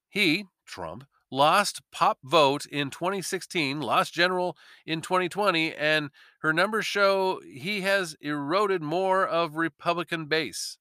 he, 0.10 0.46
Trump, 0.66 1.06
lost 1.32 1.82
pop 1.92 2.18
vote 2.24 2.66
in 2.66 2.90
2016, 2.90 3.82
lost 3.82 4.14
general 4.14 4.58
in 4.86 5.02
2020, 5.02 5.76
and 5.76 6.10
her 6.42 6.54
numbers 6.54 6.86
show 6.86 7.40
he 7.46 7.82
has 7.82 8.16
eroded 8.22 8.82
more 8.82 9.28
of 9.28 9.56
Republican 9.56 10.26
base. 10.26 10.78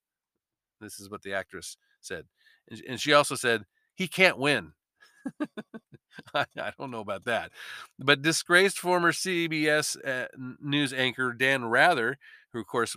This 0.81 0.99
is 0.99 1.09
what 1.09 1.21
the 1.21 1.33
actress 1.33 1.77
said. 2.01 2.25
And 2.87 2.99
she 2.99 3.13
also 3.13 3.35
said, 3.35 3.63
he 3.93 4.07
can't 4.07 4.37
win. 4.37 4.73
I, 6.33 6.71
don't 6.77 6.91
know 6.91 6.99
about 6.99 7.25
that. 7.25 7.51
But 7.97 8.21
disgraced 8.21 8.79
former 8.79 9.11
CBS 9.11 9.97
uh, 10.05 10.27
news 10.61 10.93
anchor 10.93 11.33
Dan 11.33 11.65
Rather, 11.65 12.17
who, 12.53 12.59
of 12.59 12.67
course, 12.67 12.95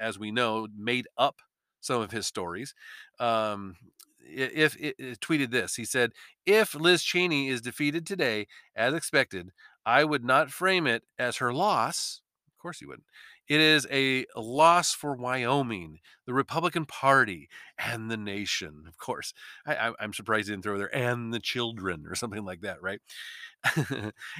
as 0.00 0.18
we 0.18 0.30
know, 0.30 0.68
made 0.76 1.06
up 1.16 1.36
some 1.80 2.00
of 2.00 2.10
his 2.10 2.26
stories, 2.26 2.74
um, 3.20 3.76
if 4.20 4.76
tweeted 5.20 5.50
this, 5.50 5.76
he 5.76 5.84
said, 5.84 6.10
"If 6.44 6.74
Liz 6.74 7.02
Cheney 7.04 7.48
is 7.48 7.60
defeated 7.60 8.04
today, 8.06 8.48
as 8.74 8.92
expected, 8.92 9.52
I 9.84 10.02
would 10.04 10.24
not 10.24 10.50
frame 10.50 10.86
it 10.86 11.04
as 11.18 11.36
her 11.36 11.52
loss. 11.52 12.20
Of 12.48 12.58
course, 12.60 12.80
he 12.80 12.86
wouldn't. 12.86 13.06
It 13.48 13.60
is 13.60 13.86
a 13.90 14.26
loss 14.34 14.92
for 14.92 15.14
Wyoming, 15.14 16.00
the 16.26 16.34
Republican 16.34 16.84
Party, 16.84 17.48
and 17.78 18.10
the 18.10 18.16
nation. 18.16 18.84
Of 18.88 18.98
course, 18.98 19.32
I, 19.66 19.92
am 20.00 20.12
surprised 20.12 20.48
he 20.48 20.52
didn't 20.52 20.64
throw 20.64 20.78
there 20.78 20.94
and 20.94 21.32
the 21.32 21.38
children 21.38 22.06
or 22.08 22.14
something 22.16 22.44
like 22.44 22.62
that, 22.62 22.82
right? 22.82 23.00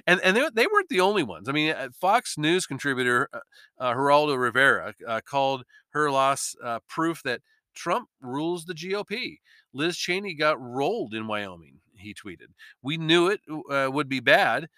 and 0.06 0.20
and 0.22 0.36
they, 0.36 0.48
they, 0.54 0.66
weren't 0.66 0.88
the 0.88 1.00
only 1.00 1.22
ones. 1.22 1.48
I 1.48 1.52
mean, 1.52 1.70
uh, 1.72 1.88
Fox 2.00 2.36
News 2.36 2.66
contributor 2.66 3.28
uh, 3.32 3.40
uh, 3.78 3.94
Geraldo 3.94 4.38
Rivera 4.38 4.94
uh, 5.06 5.20
called 5.24 5.64
her 5.90 6.10
loss 6.10 6.54
uh, 6.62 6.80
proof 6.88 7.22
that 7.22 7.42
Trump 7.74 8.08
rules 8.20 8.64
the 8.64 8.74
GOP. 8.74 9.38
Liz 9.72 9.96
Cheney 9.96 10.34
got 10.34 10.60
rolled 10.60 11.14
in 11.14 11.26
Wyoming. 11.26 11.80
He 11.96 12.14
tweeted, 12.14 12.48
"We 12.82 12.96
knew 12.96 13.28
it 13.28 13.40
uh, 13.70 13.90
would 13.92 14.08
be 14.08 14.20
bad, 14.20 14.68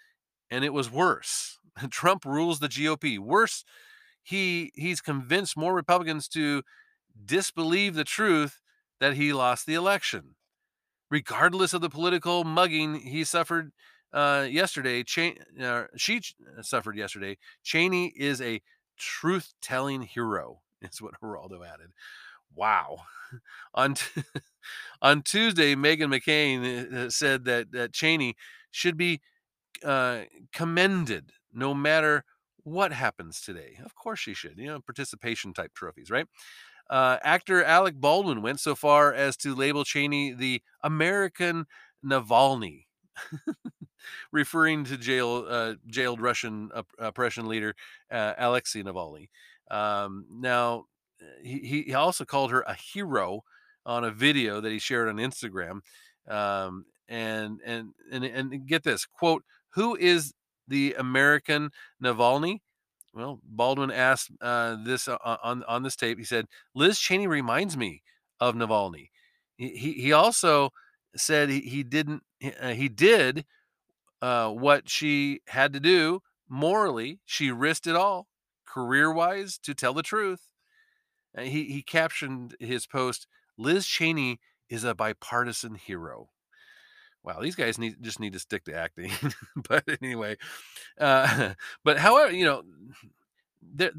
and 0.49 0.63
it 0.63 0.73
was 0.73 0.91
worse." 0.91 1.57
Trump 1.89 2.25
rules 2.25 2.59
the 2.59 2.69
GOP. 2.69 3.19
Worse 3.19 3.63
he 4.23 4.71
he's 4.75 5.01
convinced 5.01 5.57
more 5.57 5.73
Republicans 5.73 6.27
to 6.29 6.63
disbelieve 7.25 7.95
the 7.95 8.03
truth 8.03 8.61
that 8.99 9.13
he 9.15 9.33
lost 9.33 9.65
the 9.65 9.75
election. 9.75 10.35
Regardless 11.09 11.73
of 11.73 11.81
the 11.81 11.89
political 11.89 12.43
mugging 12.43 12.95
he 12.95 13.23
suffered 13.23 13.71
uh, 14.13 14.47
yesterday. 14.49 15.03
Cha- 15.03 15.33
uh, 15.61 15.83
she 15.95 16.19
ch- 16.19 16.35
suffered 16.61 16.97
yesterday. 16.97 17.37
Cheney 17.63 18.13
is 18.15 18.41
a 18.41 18.61
truth-telling 18.97 20.01
hero. 20.03 20.61
Is 20.81 21.01
what 21.01 21.19
Geraldo 21.21 21.67
added. 21.67 21.91
Wow. 22.55 22.99
on 23.73 23.95
t- 23.95 24.23
on 25.01 25.23
Tuesday, 25.23 25.75
Meghan 25.75 26.07
McCain 26.07 26.93
uh, 26.93 27.09
said 27.09 27.45
that 27.45 27.71
that 27.73 27.91
Cheney 27.93 28.35
should 28.71 28.95
be 28.95 29.19
uh, 29.83 30.21
commended 30.53 31.31
no 31.53 31.73
matter 31.73 32.23
what 32.69 32.91
happens 32.91 33.41
today. 33.41 33.77
Of 33.83 33.95
course, 33.95 34.19
she 34.19 34.33
should. 34.33 34.57
You 34.57 34.67
know, 34.67 34.79
participation 34.79 35.53
type 35.53 35.73
trophies, 35.73 36.09
right? 36.09 36.27
Uh, 36.89 37.17
actor 37.23 37.63
Alec 37.63 37.95
Baldwin 37.99 38.41
went 38.41 38.59
so 38.59 38.75
far 38.75 39.13
as 39.13 39.37
to 39.37 39.53
label 39.53 39.83
Cheney 39.83 40.33
the 40.33 40.61
American 40.83 41.65
Navalny, 42.03 42.85
referring 44.31 44.85
to 44.85 44.97
jail 44.97 45.45
uh, 45.47 45.75
jailed 45.87 46.19
Russian 46.19 46.71
op- 46.73 46.87
oppression 46.97 47.47
leader 47.47 47.75
uh, 48.11 48.33
Alexei 48.37 48.81
Navalny. 48.81 49.29
Um, 49.69 50.25
now, 50.31 50.85
he, 51.43 51.83
he 51.83 51.93
also 51.93 52.25
called 52.25 52.51
her 52.51 52.61
a 52.61 52.73
hero 52.73 53.43
on 53.85 54.03
a 54.03 54.11
video 54.11 54.61
that 54.61 54.71
he 54.71 54.79
shared 54.79 55.09
on 55.09 55.17
Instagram. 55.17 55.81
Um, 56.27 56.85
and, 57.07 57.59
and 57.65 57.93
and 58.11 58.23
and 58.23 58.67
get 58.67 58.83
this 58.83 59.05
quote: 59.05 59.43
"Who 59.71 59.95
is 59.95 60.33
the 60.69 60.95
American 60.97 61.71
Navalny?" 62.03 62.59
Well, 63.13 63.39
Baldwin 63.43 63.91
asked 63.91 64.31
uh, 64.41 64.77
this 64.83 65.07
on 65.07 65.63
on 65.63 65.83
this 65.83 65.95
tape. 65.95 66.17
He 66.19 66.23
said, 66.23 66.45
"Liz 66.75 66.99
Cheney 66.99 67.27
reminds 67.27 67.75
me 67.75 68.03
of 68.39 68.55
Navalny." 68.55 69.09
He 69.57 69.93
he 69.93 70.13
also 70.13 70.71
said 71.15 71.49
he, 71.49 71.61
he 71.61 71.83
didn't 71.83 72.23
uh, 72.61 72.69
he 72.69 72.87
did 72.87 73.45
uh, 74.21 74.49
what 74.49 74.89
she 74.89 75.41
had 75.47 75.73
to 75.73 75.79
do 75.79 76.21
morally. 76.47 77.19
She 77.25 77.51
risked 77.51 77.87
it 77.87 77.95
all, 77.95 78.27
career 78.65 79.11
wise, 79.11 79.57
to 79.63 79.73
tell 79.73 79.93
the 79.93 80.03
truth. 80.03 80.41
He 81.37 81.65
he 81.65 81.81
captioned 81.81 82.55
his 82.59 82.85
post, 82.85 83.27
"Liz 83.57 83.85
Cheney 83.87 84.39
is 84.69 84.83
a 84.83 84.95
bipartisan 84.95 85.75
hero." 85.75 86.29
Wow, 87.29 87.41
these 87.41 87.55
guys 87.55 87.77
need 87.77 88.01
just 88.01 88.19
need 88.19 88.33
to 88.33 88.39
stick 88.39 88.63
to 88.63 88.73
acting. 88.73 89.11
but 89.69 89.83
anyway, 90.01 90.35
uh, 90.99 91.53
but 91.83 91.99
however, 91.99 92.33
you 92.33 92.43
know, 92.43 92.63
they're 93.61 93.91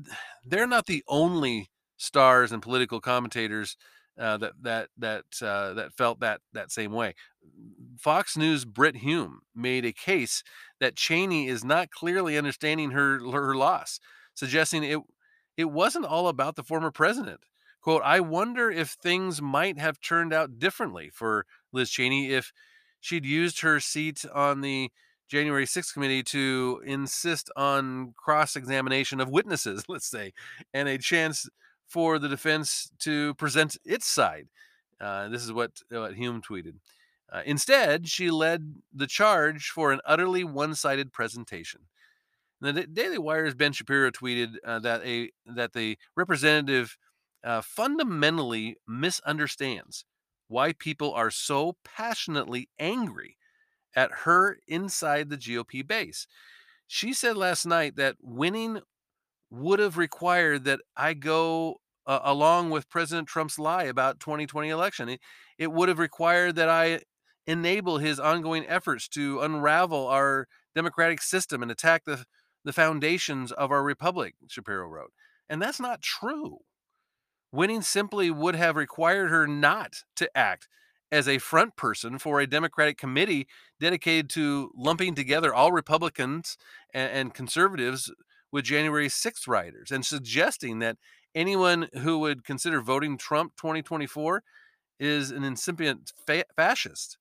they're 0.44 0.66
not 0.66 0.86
the 0.86 1.04
only 1.06 1.70
stars 1.96 2.50
and 2.50 2.60
political 2.60 3.00
commentators 3.00 3.76
uh, 4.18 4.36
that 4.38 4.52
that 4.62 4.88
that 4.98 5.24
uh, 5.40 5.74
that 5.74 5.92
felt 5.92 6.18
that 6.20 6.40
that 6.54 6.72
same 6.72 6.90
way. 6.90 7.14
Fox 8.00 8.36
News 8.36 8.64
Britt 8.64 8.96
Hume 8.96 9.42
made 9.54 9.84
a 9.84 9.92
case 9.92 10.42
that 10.80 10.96
Cheney 10.96 11.46
is 11.46 11.62
not 11.62 11.92
clearly 11.92 12.36
understanding 12.36 12.90
her 12.90 13.20
her 13.30 13.54
loss, 13.54 14.00
suggesting 14.34 14.82
it 14.82 14.98
it 15.56 15.70
wasn't 15.70 16.04
all 16.04 16.26
about 16.26 16.56
the 16.56 16.64
former 16.64 16.90
president. 16.90 17.42
Quote, 17.80 18.02
I 18.04 18.18
wonder 18.18 18.72
if 18.72 18.90
things 18.90 19.40
might 19.40 19.78
have 19.78 20.00
turned 20.00 20.32
out 20.32 20.58
differently 20.58 21.10
for 21.14 21.46
Liz 21.72 21.90
Cheney 21.90 22.32
if 22.32 22.52
she'd 23.00 23.24
used 23.24 23.60
her 23.60 23.80
seat 23.80 24.24
on 24.32 24.60
the 24.60 24.90
January 25.28 25.64
6th 25.64 25.92
committee 25.92 26.22
to 26.24 26.82
insist 26.84 27.50
on 27.56 28.14
cross 28.16 28.56
examination 28.56 29.20
of 29.20 29.28
witnesses, 29.28 29.84
let's 29.88 30.06
say, 30.06 30.32
and 30.74 30.88
a 30.88 30.98
chance 30.98 31.48
for 31.86 32.18
the 32.18 32.28
defense 32.28 32.90
to 33.00 33.34
present 33.34 33.76
its 33.84 34.06
side. 34.06 34.48
Uh, 35.00 35.28
this 35.28 35.42
is 35.42 35.52
what, 35.52 35.72
what 35.90 36.14
Hume 36.14 36.42
tweeted. 36.42 36.74
Uh, 37.32 37.42
instead, 37.46 38.08
she 38.08 38.30
led 38.30 38.74
the 38.92 39.06
charge 39.06 39.70
for 39.70 39.92
an 39.92 40.00
utterly 40.04 40.44
one 40.44 40.74
sided 40.74 41.12
presentation. 41.12 41.82
The 42.60 42.86
Daily 42.86 43.18
Wire's 43.18 43.54
Ben 43.54 43.72
Shapiro 43.72 44.10
tweeted 44.10 44.56
uh, 44.64 44.80
that 44.80 45.02
a 45.06 45.30
that 45.46 45.72
the 45.72 45.96
representative 46.14 46.98
uh, 47.42 47.62
fundamentally 47.62 48.76
misunderstands 48.86 50.04
why 50.50 50.72
people 50.72 51.12
are 51.14 51.30
so 51.30 51.76
passionately 51.84 52.68
angry 52.78 53.36
at 53.94 54.10
her 54.24 54.58
inside 54.66 55.30
the 55.30 55.36
GOP 55.36 55.86
base. 55.86 56.26
She 56.86 57.12
said 57.12 57.36
last 57.36 57.66
night 57.66 57.96
that 57.96 58.16
winning 58.20 58.80
would 59.50 59.78
have 59.78 59.96
required 59.96 60.64
that 60.64 60.80
I 60.96 61.14
go 61.14 61.76
uh, 62.06 62.20
along 62.22 62.70
with 62.70 62.88
President 62.88 63.28
Trump's 63.28 63.58
lie 63.58 63.84
about 63.84 64.20
2020 64.20 64.68
election. 64.68 65.08
It, 65.08 65.20
it 65.58 65.72
would 65.72 65.88
have 65.88 65.98
required 65.98 66.56
that 66.56 66.68
I 66.68 67.00
enable 67.46 67.98
his 67.98 68.18
ongoing 68.20 68.66
efforts 68.66 69.08
to 69.08 69.40
unravel 69.40 70.06
our 70.08 70.46
democratic 70.74 71.22
system 71.22 71.62
and 71.62 71.70
attack 71.70 72.04
the 72.04 72.24
the 72.64 72.72
foundations 72.72 73.52
of 73.52 73.70
our 73.70 73.82
republic, 73.82 74.34
Shapiro 74.48 74.86
wrote. 74.86 75.12
And 75.48 75.62
that's 75.62 75.80
not 75.80 76.02
true. 76.02 76.58
Winning 77.52 77.82
simply 77.82 78.30
would 78.30 78.54
have 78.54 78.76
required 78.76 79.30
her 79.30 79.46
not 79.46 80.04
to 80.16 80.30
act 80.36 80.68
as 81.12 81.26
a 81.26 81.38
front 81.38 81.76
person 81.76 82.18
for 82.18 82.40
a 82.40 82.46
Democratic 82.46 82.96
committee 82.96 83.48
dedicated 83.80 84.30
to 84.30 84.70
lumping 84.76 85.14
together 85.14 85.52
all 85.52 85.72
Republicans 85.72 86.56
and, 86.94 87.10
and 87.12 87.34
conservatives 87.34 88.12
with 88.52 88.64
January 88.64 89.08
6th 89.08 89.48
rioters 89.48 89.90
and 89.90 90.06
suggesting 90.06 90.78
that 90.78 90.96
anyone 91.34 91.88
who 92.02 92.18
would 92.18 92.44
consider 92.44 92.80
voting 92.80 93.16
Trump 93.16 93.54
2024 93.56 94.42
is 94.98 95.30
an 95.30 95.44
incipient 95.44 96.12
fa- 96.26 96.44
fascist. 96.54 97.18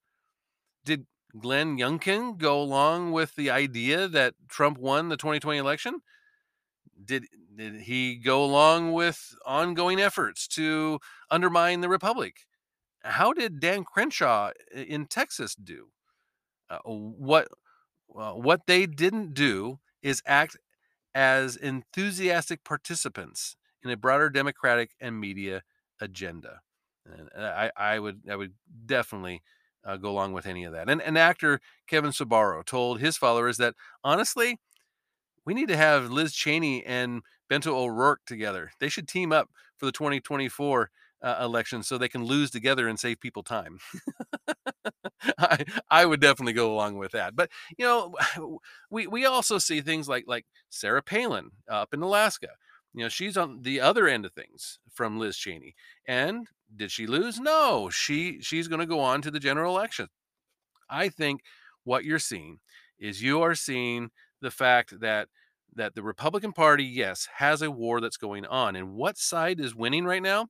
Did 0.86 1.06
Glenn 1.40 1.78
Youngkin 1.78 2.38
go 2.38 2.62
along 2.62 3.12
with 3.12 3.36
the 3.36 3.50
idea 3.50 4.08
that 4.08 4.34
Trump 4.48 4.78
won 4.78 5.10
the 5.10 5.18
2020 5.18 5.58
election? 5.58 6.02
Did 7.04 7.26
did 7.56 7.82
he 7.82 8.16
go 8.16 8.44
along 8.44 8.94
with 8.94 9.36
ongoing 9.46 10.00
efforts 10.00 10.48
to 10.50 11.00
undermine 11.30 11.82
the 11.82 11.90
republic? 11.90 12.46
How 13.04 13.34
did 13.34 13.60
Dan 13.60 13.84
Crenshaw 13.84 14.52
in 14.74 15.06
Texas 15.06 15.56
do? 15.56 15.90
Uh, 16.70 16.80
what 16.86 17.48
uh, 18.16 18.34
what 18.34 18.62
they 18.68 18.86
didn't 18.86 19.34
do 19.34 19.80
is 20.02 20.22
act 20.26 20.58
as 21.16 21.56
enthusiastic 21.56 22.64
participants 22.64 23.56
in 23.84 23.90
a 23.90 23.98
broader 23.98 24.30
democratic 24.30 24.92
and 25.00 25.20
media 25.20 25.64
agenda. 26.00 26.62
And 27.06 27.30
I, 27.36 27.72
I 27.76 28.00
would 28.00 28.22
I 28.30 28.36
would 28.36 28.54
definitely 28.86 29.42
uh, 29.86 29.98
go 29.98 30.10
along 30.10 30.34
with 30.34 30.46
any 30.46 30.64
of 30.64 30.74
that. 30.74 30.90
And, 30.90 31.02
and 31.02 31.18
actor 31.18 31.62
Kevin 31.88 32.12
Sorbo 32.12 32.64
told 32.66 33.00
his 33.00 33.18
followers 33.18 33.58
that 33.58 33.76
honestly, 34.04 34.60
we 35.46 35.54
need 35.54 35.68
to 35.70 35.78
have 35.78 36.12
Liz 36.12 36.34
Cheney 36.34 36.86
and 36.86 37.22
Beto 37.50 37.74
O'Rourke 37.74 38.26
together. 38.26 38.72
They 38.80 38.90
should 38.90 39.08
team 39.08 39.32
up 39.32 39.50
for 39.78 39.86
the 39.86 39.92
2024 39.92 40.90
uh, 41.22 41.40
election 41.42 41.84
so 41.84 41.98
they 41.98 42.08
can 42.08 42.24
lose 42.24 42.50
together 42.50 42.88
and 42.88 43.00
save 43.00 43.20
people 43.20 43.44
time. 43.44 43.80
I, 45.38 45.66
I 45.90 46.06
would 46.06 46.22
definitely 46.22 46.54
go 46.54 46.72
along 46.72 46.98
with 46.98 47.12
that. 47.12 47.36
But 47.36 47.50
you 47.78 47.86
know, 47.86 48.16
we 48.90 49.08
we 49.08 49.26
also 49.26 49.58
see 49.58 49.82
things 49.82 50.08
like 50.08 50.26
like 50.28 50.46
Sarah 50.70 51.04
Palin 51.04 51.52
up 51.70 51.94
in 51.94 52.02
Alaska. 52.02 52.50
You 52.94 53.04
know, 53.04 53.10
she's 53.10 53.38
on 53.38 53.62
the 53.62 53.82
other 53.82 54.08
end 54.08 54.26
of 54.26 54.34
things 54.34 54.80
from 54.92 55.20
Liz 55.20 55.38
Cheney. 55.38 55.76
And 56.08 56.48
did 56.76 56.92
she 56.92 57.06
lose? 57.06 57.40
No, 57.40 57.90
she 57.90 58.40
she's 58.42 58.68
going 58.68 58.80
to 58.80 58.86
go 58.86 59.00
on 59.00 59.22
to 59.22 59.32
the 59.32 59.40
general 59.40 59.76
election. 59.76 60.08
I 60.90 61.10
think 61.10 61.42
what 61.84 62.04
you're 62.04 62.20
seeing 62.20 62.60
is 62.98 63.22
you 63.22 63.42
are 63.42 63.56
seeing 63.56 64.10
the 64.42 64.52
fact 64.52 65.00
that 65.02 65.28
that 65.76 65.96
the 65.96 66.04
Republican 66.04 66.52
Party, 66.52 66.84
yes, 66.84 67.28
has 67.36 67.62
a 67.62 67.70
war 67.70 68.02
that's 68.02 68.18
going 68.18 68.46
on. 68.46 68.76
And 68.76 68.94
what 68.94 69.18
side 69.18 69.60
is 69.60 69.76
winning 69.76 70.06
right 70.06 70.22
now? 70.22 70.48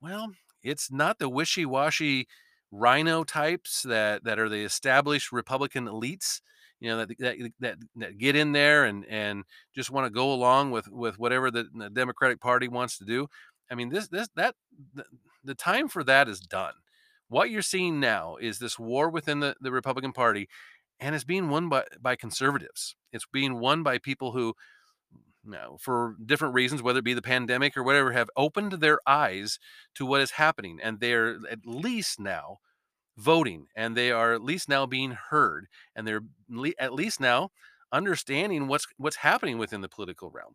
Well, 0.00 0.32
it's 0.62 0.90
not 0.90 1.18
the 1.18 1.28
wishy-washy 1.28 2.26
rhino 2.70 3.22
types 3.22 3.82
that 3.82 4.24
that 4.24 4.38
are 4.38 4.48
the 4.48 4.64
established 4.64 5.30
Republican 5.30 5.86
elites, 5.86 6.40
you 6.80 6.88
know, 6.90 6.98
that 6.98 7.18
that 7.18 7.52
that, 7.60 7.76
that 7.96 8.18
get 8.18 8.34
in 8.34 8.52
there 8.52 8.84
and 8.84 9.04
and 9.06 9.44
just 9.74 9.90
want 9.90 10.06
to 10.06 10.10
go 10.10 10.32
along 10.32 10.70
with 10.70 10.88
with 10.88 11.18
whatever 11.18 11.50
the, 11.50 11.68
the, 11.74 11.90
Democratic 11.90 12.40
Party 12.40 12.68
wants 12.68 12.98
to 12.98 13.04
do. 13.04 13.28
I 13.70 13.74
mean, 13.74 13.90
this 13.90 14.08
this 14.08 14.28
that 14.36 14.54
the, 14.94 15.04
the 15.44 15.54
time 15.54 15.88
for 15.88 16.02
that 16.04 16.28
is 16.28 16.40
done. 16.40 16.74
What 17.28 17.50
you're 17.50 17.62
seeing 17.62 17.98
now 17.98 18.36
is 18.36 18.58
this 18.58 18.78
war 18.78 19.08
within 19.08 19.40
the, 19.40 19.56
the 19.58 19.72
Republican 19.72 20.12
Party, 20.12 20.48
and 21.02 21.14
it's 21.14 21.24
being 21.24 21.48
won 21.48 21.68
by 21.68 21.84
by 22.00 22.16
conservatives. 22.16 22.96
It's 23.12 23.26
being 23.32 23.58
won 23.58 23.82
by 23.82 23.98
people 23.98 24.32
who 24.32 24.54
now, 25.44 25.76
for 25.80 26.14
different 26.24 26.54
reasons, 26.54 26.82
whether 26.82 27.00
it 27.00 27.04
be 27.04 27.14
the 27.14 27.22
pandemic 27.22 27.76
or 27.76 27.82
whatever, 27.82 28.12
have 28.12 28.30
opened 28.36 28.72
their 28.74 29.00
eyes 29.06 29.58
to 29.96 30.06
what 30.06 30.20
is 30.20 30.32
happening. 30.32 30.78
And 30.80 31.00
they're 31.00 31.38
at 31.50 31.66
least 31.66 32.20
now 32.20 32.58
voting 33.16 33.66
and 33.76 33.96
they 33.96 34.10
are 34.10 34.32
at 34.32 34.42
least 34.42 34.68
now 34.68 34.86
being 34.86 35.12
heard 35.30 35.66
and 35.94 36.06
they're 36.06 36.22
at 36.78 36.94
least 36.94 37.20
now 37.20 37.50
understanding 37.92 38.66
what's 38.68 38.86
what's 38.96 39.16
happening 39.16 39.58
within 39.58 39.82
the 39.82 39.88
political 39.88 40.30
realm 40.30 40.54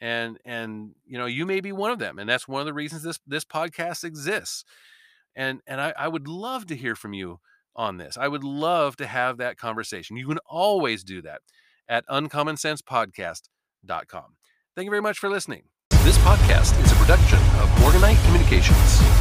and 0.00 0.38
and 0.44 0.94
you 1.04 1.18
know 1.18 1.26
you 1.26 1.44
may 1.44 1.60
be 1.60 1.72
one 1.72 1.90
of 1.90 1.98
them 1.98 2.18
and 2.18 2.28
that's 2.28 2.46
one 2.46 2.60
of 2.60 2.66
the 2.66 2.72
reasons 2.72 3.02
this 3.02 3.18
this 3.26 3.44
podcast 3.44 4.04
exists 4.04 4.64
and 5.34 5.60
and 5.66 5.80
i, 5.80 5.92
I 5.98 6.06
would 6.06 6.28
love 6.28 6.66
to 6.66 6.76
hear 6.76 6.94
from 6.94 7.12
you 7.12 7.40
on 7.76 7.98
this. 7.98 8.16
I 8.18 8.26
would 8.28 8.44
love 8.44 8.96
to 8.96 9.06
have 9.06 9.36
that 9.38 9.56
conversation. 9.56 10.16
You 10.16 10.26
can 10.26 10.38
always 10.46 11.04
do 11.04 11.22
that 11.22 11.40
at 11.88 12.06
uncommonsensepodcast.com. 12.06 14.24
Thank 14.76 14.84
you 14.84 14.90
very 14.90 15.02
much 15.02 15.18
for 15.18 15.28
listening. 15.28 15.64
This 16.04 16.16
podcast 16.18 16.80
is 16.82 16.92
a 16.92 16.96
production 16.96 17.38
of 17.38 17.68
Morganite 17.80 18.22
Communications. 18.24 19.19